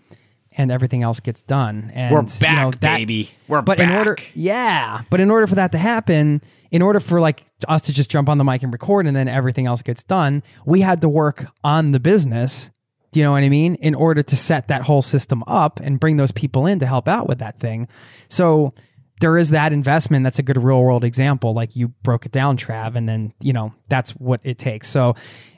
and 0.60 0.72
everything 0.72 1.04
else 1.04 1.20
gets 1.20 1.42
done. 1.44 1.92
And 1.94 2.14
We're 2.14 2.22
you 2.24 2.28
back, 2.42 2.62
know, 2.62 2.72
that- 2.72 2.98
baby. 2.98 3.30
We're 3.48 3.62
but 3.62 3.78
back. 3.78 3.90
in 3.92 3.96
order 3.96 4.18
yeah 4.34 5.04
but 5.10 5.20
in 5.22 5.32
order 5.32 5.48
for 5.48 5.56
that 5.56 5.72
to 5.72 5.78
happen 5.78 6.42
in 6.72 6.82
order 6.82 7.00
for 7.00 7.22
like 7.22 7.46
us 7.70 7.84
to 7.84 7.94
just 7.94 8.10
jump 8.12 8.28
on 8.28 8.38
the 8.38 8.44
mic 8.44 8.62
and 8.64 8.74
record 8.74 9.08
and 9.08 9.16
then 9.16 9.28
everything 9.30 9.66
else 9.68 9.82
gets 9.82 10.04
done 10.04 10.44
we 10.66 10.82
had 10.82 11.00
to 11.02 11.08
work 11.08 11.46
on 11.64 11.92
the 11.94 12.00
business 12.02 12.70
do 13.14 13.22
you 13.22 13.26
know 13.26 13.32
what 13.32 13.44
i 13.44 13.48
mean 13.48 13.76
in 13.76 13.96
order 13.96 14.22
to 14.22 14.36
set 14.36 14.68
that 14.68 14.82
whole 14.82 15.02
system 15.02 15.46
up 15.48 15.80
and 15.80 15.98
bring 16.02 16.18
those 16.18 16.34
people 16.34 16.66
in 16.66 16.78
to 16.80 16.86
help 16.86 17.08
out 17.08 17.30
with 17.30 17.40
that 17.40 17.58
thing 17.58 17.88
so 18.28 18.74
there 19.20 19.38
is 19.38 19.50
that 19.50 19.74
investment. 19.74 20.24
That's 20.24 20.40
a 20.40 20.44
good 20.44 20.62
real 20.62 20.82
world 20.82 21.04
example. 21.04 21.54
Like 21.54 21.76
you 21.76 21.90
broke 22.04 22.26
it 22.26 22.32
down 22.32 22.58
trav 22.58 22.96
and 22.96 23.08
then 23.08 23.34
you 23.42 23.54
know 23.54 23.74
that's 23.90 24.12
what 24.12 24.42
it 24.44 24.58
takes. 24.58 24.88
So 24.88 25.16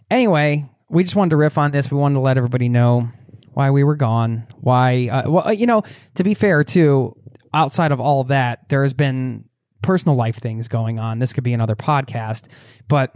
anyway 0.10 0.70
we 0.90 1.04
just 1.04 1.16
wanted 1.16 1.32
to 1.32 1.38
riff 1.38 1.58
on 1.58 1.72
this. 1.72 1.92
We 1.92 1.98
wanted 1.98 2.16
to 2.16 2.22
let 2.22 2.38
everybody 2.38 2.68
know 2.68 3.10
why 3.54 3.72
we 3.72 3.84
were 3.84 3.96
gone 3.96 4.48
why 4.62 5.08
uh, 5.12 5.30
well 5.30 5.48
uh, 5.48 5.52
you 5.52 5.66
know 5.66 5.84
to 6.16 6.24
be 6.24 6.34
fair 6.34 6.64
too 6.64 7.16
outside 7.54 7.92
of 7.92 8.00
all 8.00 8.22
of 8.22 8.28
that 8.28 8.70
there 8.70 8.84
has 8.84 8.94
been 8.94 9.44
personal 9.82 10.16
life 10.16 10.38
things 10.38 10.68
going 10.68 11.00
on. 11.00 11.20
This 11.20 11.34
could 11.34 11.44
be 11.44 11.54
another 11.54 11.76
podcast 11.76 12.48
but 12.88 13.12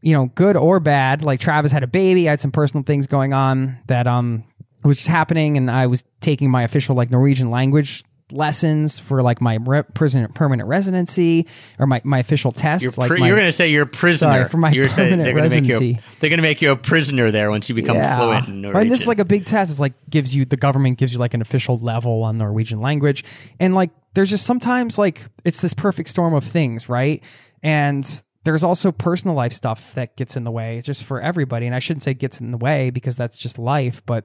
you 0.00 0.12
know 0.12 0.26
good 0.34 0.56
or 0.56 0.80
bad 0.80 1.22
like 1.22 1.40
travis 1.40 1.72
had 1.72 1.82
a 1.82 1.88
baby 1.88 2.28
i 2.28 2.32
had 2.32 2.40
some 2.40 2.52
personal 2.52 2.84
things 2.84 3.06
going 3.06 3.32
on 3.32 3.76
that 3.88 4.06
um 4.06 4.44
was 4.84 4.96
just 4.96 5.08
happening 5.08 5.56
and 5.56 5.70
i 5.70 5.86
was 5.86 6.04
taking 6.20 6.50
my 6.50 6.62
official 6.62 6.94
like 6.94 7.10
norwegian 7.10 7.50
language 7.50 8.04
lessons 8.30 8.98
for 8.98 9.22
like 9.22 9.40
my 9.40 9.58
re- 9.64 9.82
prison 9.94 10.26
permanent 10.34 10.68
residency 10.68 11.46
or 11.78 11.86
my, 11.86 12.00
my 12.04 12.18
official 12.18 12.52
tests 12.52 12.82
You're, 12.82 12.92
like 12.96 13.08
pri- 13.08 13.18
my, 13.18 13.26
you're 13.26 13.36
going 13.36 13.48
to 13.48 13.52
say 13.52 13.68
you're 13.68 13.84
a 13.84 13.86
prisoner. 13.86 14.32
Sorry, 14.32 14.48
for 14.48 14.56
my 14.58 14.70
you're 14.70 14.88
permanent 14.88 15.24
they're 15.24 15.32
going 15.32 15.48
to 15.48 15.60
make 15.60 15.64
you. 15.64 15.76
A, 15.76 15.78
residency. 15.78 16.08
they're 16.20 16.30
going 16.30 16.38
to 16.38 16.42
make 16.42 16.62
you 16.62 16.70
a 16.70 16.76
prisoner 16.76 17.30
there 17.30 17.50
once 17.50 17.68
you 17.68 17.74
become 17.74 17.96
fluent 17.96 18.48
in 18.48 18.60
Norwegian. 18.60 18.82
And 18.82 18.90
this 18.90 19.00
is 19.00 19.06
like 19.06 19.18
a 19.18 19.24
big 19.24 19.46
test. 19.46 19.70
It's 19.70 19.80
like 19.80 19.94
gives 20.10 20.34
you 20.34 20.44
the 20.44 20.56
government 20.56 20.98
gives 20.98 21.12
you 21.12 21.18
like 21.18 21.34
an 21.34 21.40
official 21.40 21.78
level 21.78 22.22
on 22.22 22.38
Norwegian 22.38 22.80
language, 22.80 23.24
and 23.58 23.74
like 23.74 23.90
there's 24.14 24.30
just 24.30 24.44
sometimes 24.44 24.98
like 24.98 25.22
it's 25.44 25.60
this 25.60 25.74
perfect 25.74 26.08
storm 26.08 26.34
of 26.34 26.44
things, 26.44 26.88
right? 26.88 27.22
And 27.62 28.22
there's 28.44 28.64
also 28.64 28.92
personal 28.92 29.34
life 29.34 29.52
stuff 29.52 29.94
that 29.94 30.16
gets 30.16 30.36
in 30.36 30.44
the 30.44 30.50
way. 30.50 30.78
It's 30.78 30.86
just 30.86 31.04
for 31.04 31.20
everybody, 31.20 31.66
and 31.66 31.74
I 31.74 31.78
shouldn't 31.78 32.02
say 32.02 32.14
gets 32.14 32.40
in 32.40 32.50
the 32.50 32.58
way 32.58 32.90
because 32.90 33.16
that's 33.16 33.38
just 33.38 33.58
life, 33.58 34.02
but 34.06 34.24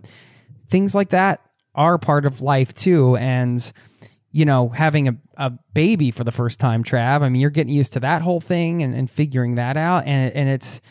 things 0.69 0.95
like 0.95 1.09
that 1.09 1.41
are 1.75 1.97
part 1.97 2.25
of 2.25 2.41
life 2.41 2.73
too, 2.73 3.15
and 3.17 3.71
you 4.31 4.45
know, 4.45 4.69
having 4.69 5.07
a, 5.07 5.15
a 5.37 5.51
baby 5.73 6.09
for 6.09 6.23
the 6.23 6.31
first 6.31 6.59
time, 6.59 6.83
Trav. 6.83 7.21
I 7.21 7.29
mean, 7.29 7.39
you're 7.39 7.51
getting 7.51 7.73
used 7.73 7.93
to 7.93 7.99
that 7.99 8.23
whole 8.23 8.41
thing 8.41 8.81
and, 8.81 8.95
and 8.95 9.09
figuring 9.09 9.55
that 9.55 9.77
out, 9.77 10.05
and 10.05 10.33
and 10.33 10.49
it's 10.49 10.81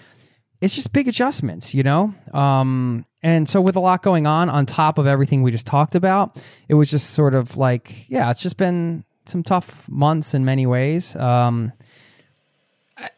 it's 0.61 0.77
just 0.77 0.93
big 0.93 1.09
adjustments, 1.09 1.75
you 1.75 1.83
know? 1.83 2.15
Um, 2.33 3.05
and 3.21 3.49
so 3.49 3.61
with 3.61 3.75
a 3.75 3.81
lot 3.81 4.03
going 4.05 4.29
on 4.29 4.49
on 4.49 4.65
top 4.65 4.97
of 4.97 5.09
everything 5.09 5.43
we 5.43 5.51
just 5.51 5.67
talked 5.67 5.97
about, 5.97 6.41
it 6.69 6.75
was 6.75 6.89
just 6.89 7.11
sort 7.11 7.35
of 7.35 7.57
like, 7.57 8.09
yeah, 8.09 8.31
it's 8.31 8.41
just 8.41 8.57
been 8.57 9.05
some 9.27 9.43
tough 9.43 9.89
months 9.89 10.35
in 10.35 10.45
many 10.45 10.65
ways. 10.67 11.17
Um, 11.17 11.73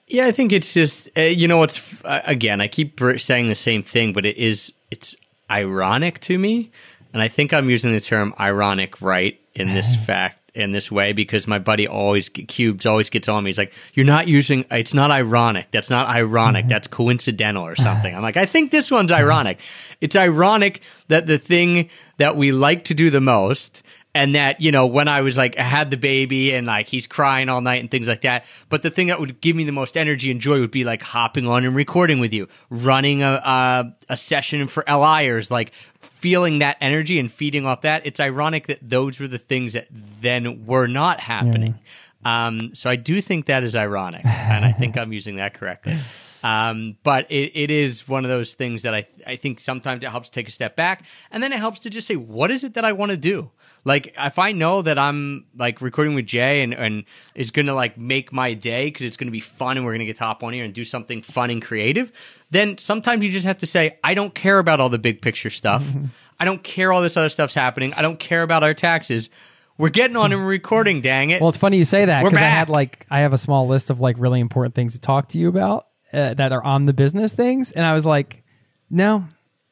Yeah, 0.07 0.27
I 0.27 0.33
think 0.33 0.53
it's 0.53 0.73
just 0.73 1.11
uh, 1.17 1.23
you 1.23 1.49
know 1.49 1.59
what's 1.59 2.03
uh, 2.05 2.23
again. 2.25 2.61
I 2.61 2.69
keep 2.69 3.01
saying 3.19 3.49
the 3.49 3.55
same 3.55 3.83
thing, 3.83 4.13
but 4.13 4.25
it 4.25 4.37
is 4.39 4.73
it's 4.91 5.17
ironic 5.51 6.21
to 6.21 6.39
me, 6.39 6.71
and 7.15 7.23
I 7.23 7.29
think 7.29 7.55
I'm 7.55 7.71
using 7.71 7.93
the 7.93 8.01
term 8.01 8.35
ironic 8.39 9.01
right 9.01 9.41
in 9.55 9.69
this 9.69 9.97
fact 10.07 10.41
in 10.55 10.71
this 10.71 10.91
way 10.91 11.13
because 11.13 11.47
my 11.49 11.59
buddy 11.59 11.89
always 11.89 12.29
cubes 12.29 12.87
always 12.87 13.11
gets 13.11 13.29
on 13.29 13.43
me. 13.43 13.51
He's 13.51 13.59
like, 13.59 13.73
"You're 13.95 14.07
not 14.07 14.29
using. 14.29 14.65
It's 14.71 14.95
not 14.95 15.11
ironic. 15.11 15.71
That's 15.71 15.91
not 15.91 16.09
ironic. 16.09 16.65
Mm-hmm. 16.65 16.71
That's 16.71 16.87
coincidental 16.89 17.65
or 17.65 17.77
something." 17.77 18.15
I'm 18.17 18.23
like, 18.23 18.37
"I 18.37 18.47
think 18.47 18.71
this 18.71 18.91
one's 18.91 19.13
ironic. 19.13 19.61
It's 20.01 20.17
ironic 20.17 20.83
that 21.09 21.27
the 21.27 21.39
thing 21.39 21.89
that 22.19 22.37
we 22.37 22.53
like 22.53 22.85
to 22.85 22.95
do 22.95 23.09
the 23.11 23.23
most." 23.23 23.83
And 24.15 24.35
that 24.35 24.61
you 24.61 24.71
know 24.71 24.87
when 24.87 25.09
I 25.09 25.21
was 25.23 25.37
like 25.37 25.59
I 25.59 25.63
had 25.63 25.91
the 25.91 25.97
baby 25.97 26.53
and 26.53 26.67
like 26.67 26.89
he's 26.89 27.07
crying 27.07 27.49
all 27.49 27.61
night 27.61 27.81
and 27.81 27.91
things 27.91 28.09
like 28.09 28.23
that. 28.23 28.45
But 28.69 28.83
the 28.83 28.91
thing 28.91 29.09
that 29.09 29.21
would 29.21 29.41
give 29.41 29.57
me 29.57 29.65
the 29.65 29.73
most 29.73 29.97
energy 29.97 30.31
and 30.31 30.41
joy 30.41 30.61
would 30.61 30.71
be 30.71 30.85
like 30.85 31.03
hopping 31.03 31.49
on 31.49 31.65
and 31.65 31.75
recording 31.75 32.21
with 32.21 32.33
you, 32.33 32.49
running 32.71 33.23
a 33.23 33.33
a, 33.33 33.95
a 34.11 34.17
session 34.17 34.67
for 34.69 34.85
LIers, 34.89 35.51
like 35.51 35.73
feeling 36.01 36.61
that 36.61 36.77
energy 36.81 37.19
and 37.19 37.31
feeding 37.31 37.67
off 37.67 37.83
that. 37.83 38.07
It's 38.07 38.21
ironic 38.21 38.69
that 38.69 38.79
those 38.81 39.19
were 39.19 39.29
the 39.29 39.39
things 39.39 39.73
that 39.73 39.89
then 39.91 40.65
were 40.67 40.87
not 40.87 41.21
happening. 41.21 41.79
Um, 42.25 42.75
so 42.75 42.89
I 42.89 42.97
do 42.97 43.21
think 43.21 43.47
that 43.47 43.65
is 43.65 43.77
ironic, 43.77 44.25
and 44.25 44.65
I 44.65 44.73
think 44.73 44.97
I'm 44.97 45.13
using 45.13 45.37
that 45.37 45.55
correctly. 45.55 45.97
Um, 46.45 46.99
but 47.03 47.31
it, 47.31 47.53
it 47.55 47.71
is 47.71 48.07
one 48.07 48.23
of 48.23 48.29
those 48.29 48.53
things 48.53 48.83
that 48.83 48.95
I 48.95 49.07
I 49.27 49.37
think 49.37 49.61
sometimes 49.61 50.05
it 50.05 50.11
helps 50.11 50.29
take 50.29 50.47
a 50.47 50.51
step 50.51 50.77
back, 50.77 51.05
and 51.31 51.43
then 51.43 51.55
it 51.55 51.59
helps 51.59 51.79
to 51.81 51.91
just 51.91 52.07
say, 52.07 52.17
what 52.17 52.51
is 52.51 52.65
it 52.65 52.75
that 52.75 52.85
I 52.85 52.93
want 52.93 53.11
to 53.13 53.17
do? 53.17 53.51
Like 53.87 54.15
if 54.19 54.39
I 54.39 54.53
know 54.53 54.83
that 54.83 54.99
I'm 54.99 55.47
like 55.57 55.81
recording 55.81 56.15
with 56.15 56.27
Jay 56.27 56.63
and 56.63 56.75
and 56.75 57.05
is 57.35 57.51
gonna 57.51 57.75
like 57.75 57.97
make 57.97 58.31
my 58.31 58.53
day 58.53 58.87
because 58.87 59.07
it's 59.07 59.17
gonna 59.17 59.31
be 59.31 59.41
fun 59.41 59.79
and 59.79 59.87
we're 59.87 59.95
gonna 59.95 60.05
get 60.05 60.17
top 60.17 60.43
on 60.43 60.53
here 60.53 60.67
and 60.67 60.75
do 60.75 60.85
something 60.85 61.23
fun 61.23 61.49
and 61.49 61.63
creative, 61.63 62.13
then 62.51 62.77
sometimes 62.77 63.25
you 63.25 63.33
just 63.33 63.47
have 63.47 63.59
to 63.59 63.67
say, 63.67 63.99
I 64.05 64.13
don't 64.13 64.35
care 64.35 64.59
about 64.59 64.81
all 64.81 64.91
the 64.91 64.99
big 64.99 65.23
picture 65.23 65.51
stuff. 65.51 65.83
I 66.39 66.45
don't 66.45 66.63
care 66.63 66.93
all 66.93 67.01
this 67.01 67.17
other 67.17 67.31
stuff's 67.31 67.55
happening. 67.55 67.95
I 67.95 68.03
don't 68.03 68.21
care 68.21 68.43
about 68.43 68.63
our 68.63 68.75
taxes. 68.75 69.31
We're 69.79 69.89
getting 69.89 70.17
on 70.17 70.31
and 70.33 70.47
recording, 70.47 71.01
dang 71.01 71.31
it. 71.31 71.41
well, 71.41 71.49
it's 71.49 71.59
funny 71.59 71.79
you 71.79 71.85
say 71.87 72.05
that 72.05 72.23
because 72.23 72.39
I 72.39 72.43
had 72.43 72.69
like, 72.69 73.07
I 73.11 73.21
have 73.21 73.33
a 73.33 73.39
small 73.39 73.67
list 73.67 73.89
of 73.89 74.01
like 74.01 74.17
really 74.19 74.41
important 74.41 74.75
things 74.75 74.93
to 74.93 75.01
talk 75.01 75.31
to 75.31 75.39
you 75.39 75.49
about 75.49 75.87
uh, 76.15 76.35
that 76.35 76.53
are 76.53 76.63
on 76.63 76.87
the 76.87 76.93
business 76.95 77.33
things. 77.33 77.73
And 77.73 77.85
I 77.85 77.93
was 77.95 78.07
like, 78.07 78.43
no, 78.91 79.27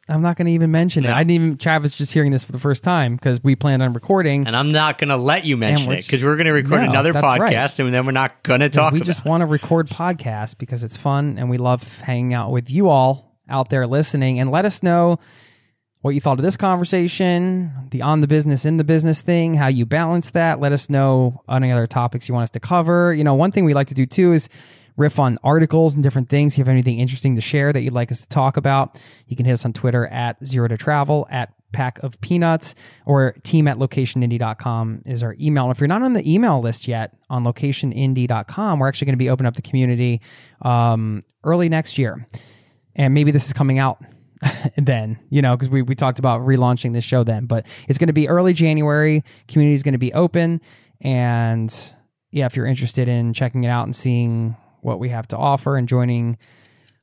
I'm 0.08 0.20
not 0.20 0.36
going 0.36 0.46
to 0.46 0.52
even 0.52 0.70
mention 0.72 1.04
it. 1.04 1.10
I 1.10 1.18
didn't 1.22 1.30
even, 1.30 1.56
Travis 1.56 1.94
just 1.94 2.12
hearing 2.12 2.32
this 2.32 2.42
for 2.44 2.52
the 2.52 2.58
first 2.58 2.82
time 2.82 3.14
because 3.14 3.42
we 3.42 3.54
planned 3.54 3.82
on 3.82 3.92
recording. 3.92 4.46
and 4.46 4.56
I'm 4.56 4.72
not 4.72 4.98
going 4.98 5.10
to 5.10 5.16
let 5.16 5.44
you 5.44 5.56
mention 5.56 5.86
we're 5.86 5.94
it 5.94 5.96
because 5.98 6.20
just- 6.20 6.24
we're 6.24 6.36
going 6.36 6.46
to 6.46 6.52
record 6.52 6.82
No, 6.82 6.90
another 6.90 7.12
that's 7.12 7.38
right. 7.38 7.54
podcast 7.54 7.78
and 7.78 7.94
then 7.94 8.04
we're 8.04 8.12
not 8.12 8.42
going 8.42 8.60
to 8.60 8.68
'Cause 8.68 8.74
talk 8.76 8.92
we 8.92 8.98
about 8.98 9.06
just 9.06 9.24
want 9.24 9.42
to 9.42 9.46
record 9.46 9.88
podcasts 9.88 10.58
because 10.58 10.82
it's 10.84 10.96
fun 10.96 11.36
and 11.38 11.48
we 11.48 11.56
love 11.56 12.00
hanging 12.00 12.34
out 12.34 12.50
with 12.50 12.68
you 12.70 12.88
all 12.88 13.36
out 13.48 13.70
there 13.70 13.86
listening 13.86 14.40
and 14.40 14.50
let 14.50 14.64
us 14.64 14.82
know 14.82 15.18
what 16.00 16.10
you 16.16 16.20
thought 16.20 16.36
of 16.38 16.44
this 16.44 16.56
conversation, 16.56 17.72
the 17.90 18.02
on 18.02 18.20
the 18.20 18.26
business, 18.26 18.64
in 18.66 18.76
the 18.76 18.84
business 18.84 19.20
thing, 19.20 19.54
how 19.54 19.68
you 19.68 19.86
balance 19.86 20.30
that. 20.30 20.58
Let 20.60 20.72
us 20.72 20.90
know 20.90 21.42
any 21.48 21.70
other 21.70 21.86
topics 21.86 22.28
you 22.28 22.34
want 22.34 22.42
us 22.42 22.50
to 22.50 22.60
cover. 22.60 23.14
You 23.14 23.22
know, 23.24 23.34
one 23.34 23.52
thing 23.52 23.64
we 23.64 23.72
like 23.72 23.86
to 23.88 23.94
do 23.94 24.04
too 24.04 24.32
is 24.32 24.48
riff 24.96 25.18
on 25.18 25.38
articles 25.42 25.94
and 25.94 26.02
different 26.02 26.28
things. 26.28 26.54
If 26.54 26.58
you 26.58 26.62
have 26.62 26.68
anything 26.68 26.98
interesting 26.98 27.34
to 27.36 27.40
share 27.40 27.72
that 27.72 27.82
you'd 27.82 27.92
like 27.92 28.12
us 28.12 28.20
to 28.22 28.28
talk 28.28 28.56
about, 28.56 29.00
you 29.26 29.36
can 29.36 29.46
hit 29.46 29.52
us 29.52 29.64
on 29.64 29.72
Twitter 29.72 30.06
at 30.06 30.44
zero 30.44 30.68
to 30.68 30.76
travel 30.76 31.26
at 31.30 31.52
pack 31.72 31.98
of 32.02 32.20
peanuts 32.20 32.74
or 33.06 33.32
team 33.42 33.66
at 33.66 33.78
locationindie.com 33.78 35.02
is 35.06 35.22
our 35.22 35.34
email. 35.40 35.64
And 35.64 35.72
if 35.72 35.80
you're 35.80 35.88
not 35.88 36.02
on 36.02 36.12
the 36.12 36.32
email 36.32 36.60
list 36.60 36.86
yet 36.86 37.16
on 37.30 37.44
locationindie.com, 37.44 38.78
we're 38.78 38.88
actually 38.88 39.06
going 39.06 39.14
to 39.14 39.24
be 39.24 39.30
opening 39.30 39.48
up 39.48 39.54
the 39.54 39.62
community 39.62 40.20
um, 40.60 41.20
early 41.44 41.68
next 41.68 41.98
year. 41.98 42.26
And 42.94 43.14
maybe 43.14 43.30
this 43.30 43.46
is 43.46 43.52
coming 43.52 43.78
out 43.78 44.02
then, 44.76 45.18
you 45.30 45.42
know, 45.42 45.56
because 45.56 45.68
we, 45.68 45.82
we 45.82 45.94
talked 45.94 46.18
about 46.18 46.42
relaunching 46.42 46.92
this 46.92 47.04
show 47.04 47.24
then, 47.24 47.46
but 47.46 47.66
it's 47.88 47.98
going 47.98 48.08
to 48.08 48.12
be 48.12 48.28
early 48.28 48.52
January. 48.52 49.24
Community 49.48 49.74
is 49.74 49.82
going 49.82 49.92
to 49.92 49.98
be 49.98 50.12
open. 50.12 50.60
And 51.00 51.72
yeah, 52.30 52.46
if 52.46 52.56
you're 52.56 52.66
interested 52.66 53.08
in 53.08 53.32
checking 53.32 53.64
it 53.64 53.68
out 53.68 53.84
and 53.84 53.94
seeing 53.96 54.56
what 54.82 54.98
we 54.98 55.08
have 55.08 55.26
to 55.28 55.36
offer 55.36 55.76
and 55.76 55.88
joining 55.88 56.36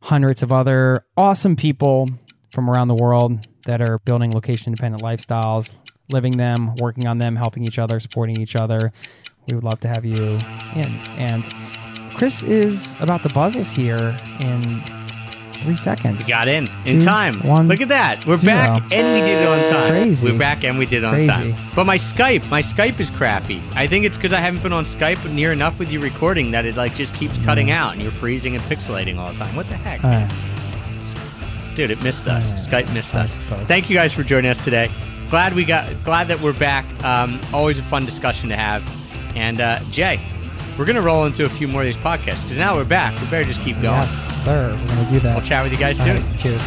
hundreds 0.01 0.43
of 0.43 0.51
other 0.51 1.05
awesome 1.17 1.55
people 1.55 2.07
from 2.51 2.69
around 2.69 2.87
the 2.87 2.95
world 2.95 3.47
that 3.65 3.81
are 3.81 3.99
building 3.99 4.31
location 4.31 4.71
independent 4.71 5.03
lifestyles, 5.03 5.73
living 6.09 6.37
them, 6.37 6.75
working 6.75 7.07
on 7.07 7.17
them, 7.17 7.35
helping 7.35 7.63
each 7.63 7.79
other, 7.79 7.99
supporting 7.99 8.39
each 8.39 8.55
other. 8.55 8.91
We 9.47 9.55
would 9.55 9.63
love 9.63 9.79
to 9.81 9.87
have 9.87 10.05
you 10.05 10.37
in. 10.75 10.99
And 11.17 11.45
Chris 12.15 12.43
is 12.43 12.95
about 12.99 13.23
to 13.23 13.29
buzz 13.29 13.57
us 13.57 13.71
here 13.71 14.15
in 14.41 14.83
three 15.61 15.75
seconds. 15.75 16.23
We 16.25 16.29
got 16.29 16.47
in 16.47 16.65
Two, 16.83 16.93
in 16.95 16.99
time. 17.01 17.33
one, 17.47 17.67
Look 17.67 17.81
at 17.81 17.89
that. 17.89 18.25
We're 18.25 18.37
zero. 18.37 18.53
back 18.53 18.81
and 18.91 18.91
we 18.91 19.19
did 19.21 19.41
it 19.41 19.47
on 19.47 19.71
time. 19.73 19.89
Crazy. 20.03 20.31
We're 20.31 20.37
back 20.39 20.63
and 20.63 20.77
we 20.77 20.85
did 20.85 21.03
it 21.03 21.05
on 21.05 21.13
Crazy. 21.13 21.29
time. 21.29 21.53
But 21.75 21.85
my 21.85 21.97
Skype, 21.97 22.49
my 22.49 22.61
Skype 22.61 22.99
is 22.99 23.09
crappy. 23.09 23.61
I 23.75 23.87
think 23.87 24.05
it's 24.05 24.17
because 24.17 24.33
I 24.33 24.39
haven't 24.39 24.63
been 24.63 24.73
on 24.73 24.83
Skype 24.85 25.31
near 25.31 25.51
enough 25.51 25.79
with 25.79 25.91
you 25.91 25.99
recording 25.99 26.51
that 26.51 26.65
it 26.65 26.75
like 26.75 26.95
just 26.95 27.13
keeps 27.15 27.37
cutting 27.39 27.71
out 27.71 27.93
and 27.93 28.01
you're 28.01 28.11
freezing 28.11 28.55
and 28.55 28.63
pixelating 28.65 29.17
all 29.17 29.31
the 29.33 29.39
time. 29.39 29.55
What 29.55 29.67
the 29.69 29.75
heck? 29.75 30.01
Dude, 31.75 31.91
it 31.91 32.01
missed 32.03 32.27
us. 32.27 32.51
Uh, 32.51 32.55
Skype 32.55 32.93
missed 32.93 33.15
us. 33.15 33.37
Thank 33.65 33.89
you 33.89 33.95
guys 33.95 34.11
for 34.13 34.23
joining 34.23 34.51
us 34.51 34.59
today. 34.63 34.91
Glad 35.29 35.53
we 35.53 35.63
got 35.63 35.91
glad 36.03 36.27
that 36.27 36.41
we're 36.41 36.53
back. 36.53 36.85
Um, 37.03 37.39
always 37.53 37.79
a 37.79 37.83
fun 37.83 38.03
discussion 38.05 38.49
to 38.49 38.55
have. 38.55 38.83
And 39.37 39.61
uh, 39.61 39.79
Jay, 39.91 40.19
we're 40.79 40.85
gonna 40.85 41.01
roll 41.01 41.25
into 41.25 41.45
a 41.45 41.49
few 41.49 41.67
more 41.67 41.81
of 41.81 41.87
these 41.87 41.97
podcasts 41.97 42.43
because 42.43 42.57
now 42.57 42.73
we're 42.73 42.85
back. 42.85 43.19
We 43.19 43.27
better 43.27 43.43
just 43.43 43.59
keep 43.59 43.75
going. 43.81 43.99
Yes, 43.99 44.43
sir. 44.45 44.69
We're 44.79 44.85
gonna 44.85 45.09
do 45.09 45.19
that. 45.19 45.35
We'll 45.35 45.45
chat 45.45 45.61
with 45.61 45.73
you 45.73 45.77
guys 45.77 45.99
All 45.99 46.05
soon. 46.05 46.25
right, 46.25 46.39
cheers. 46.39 46.63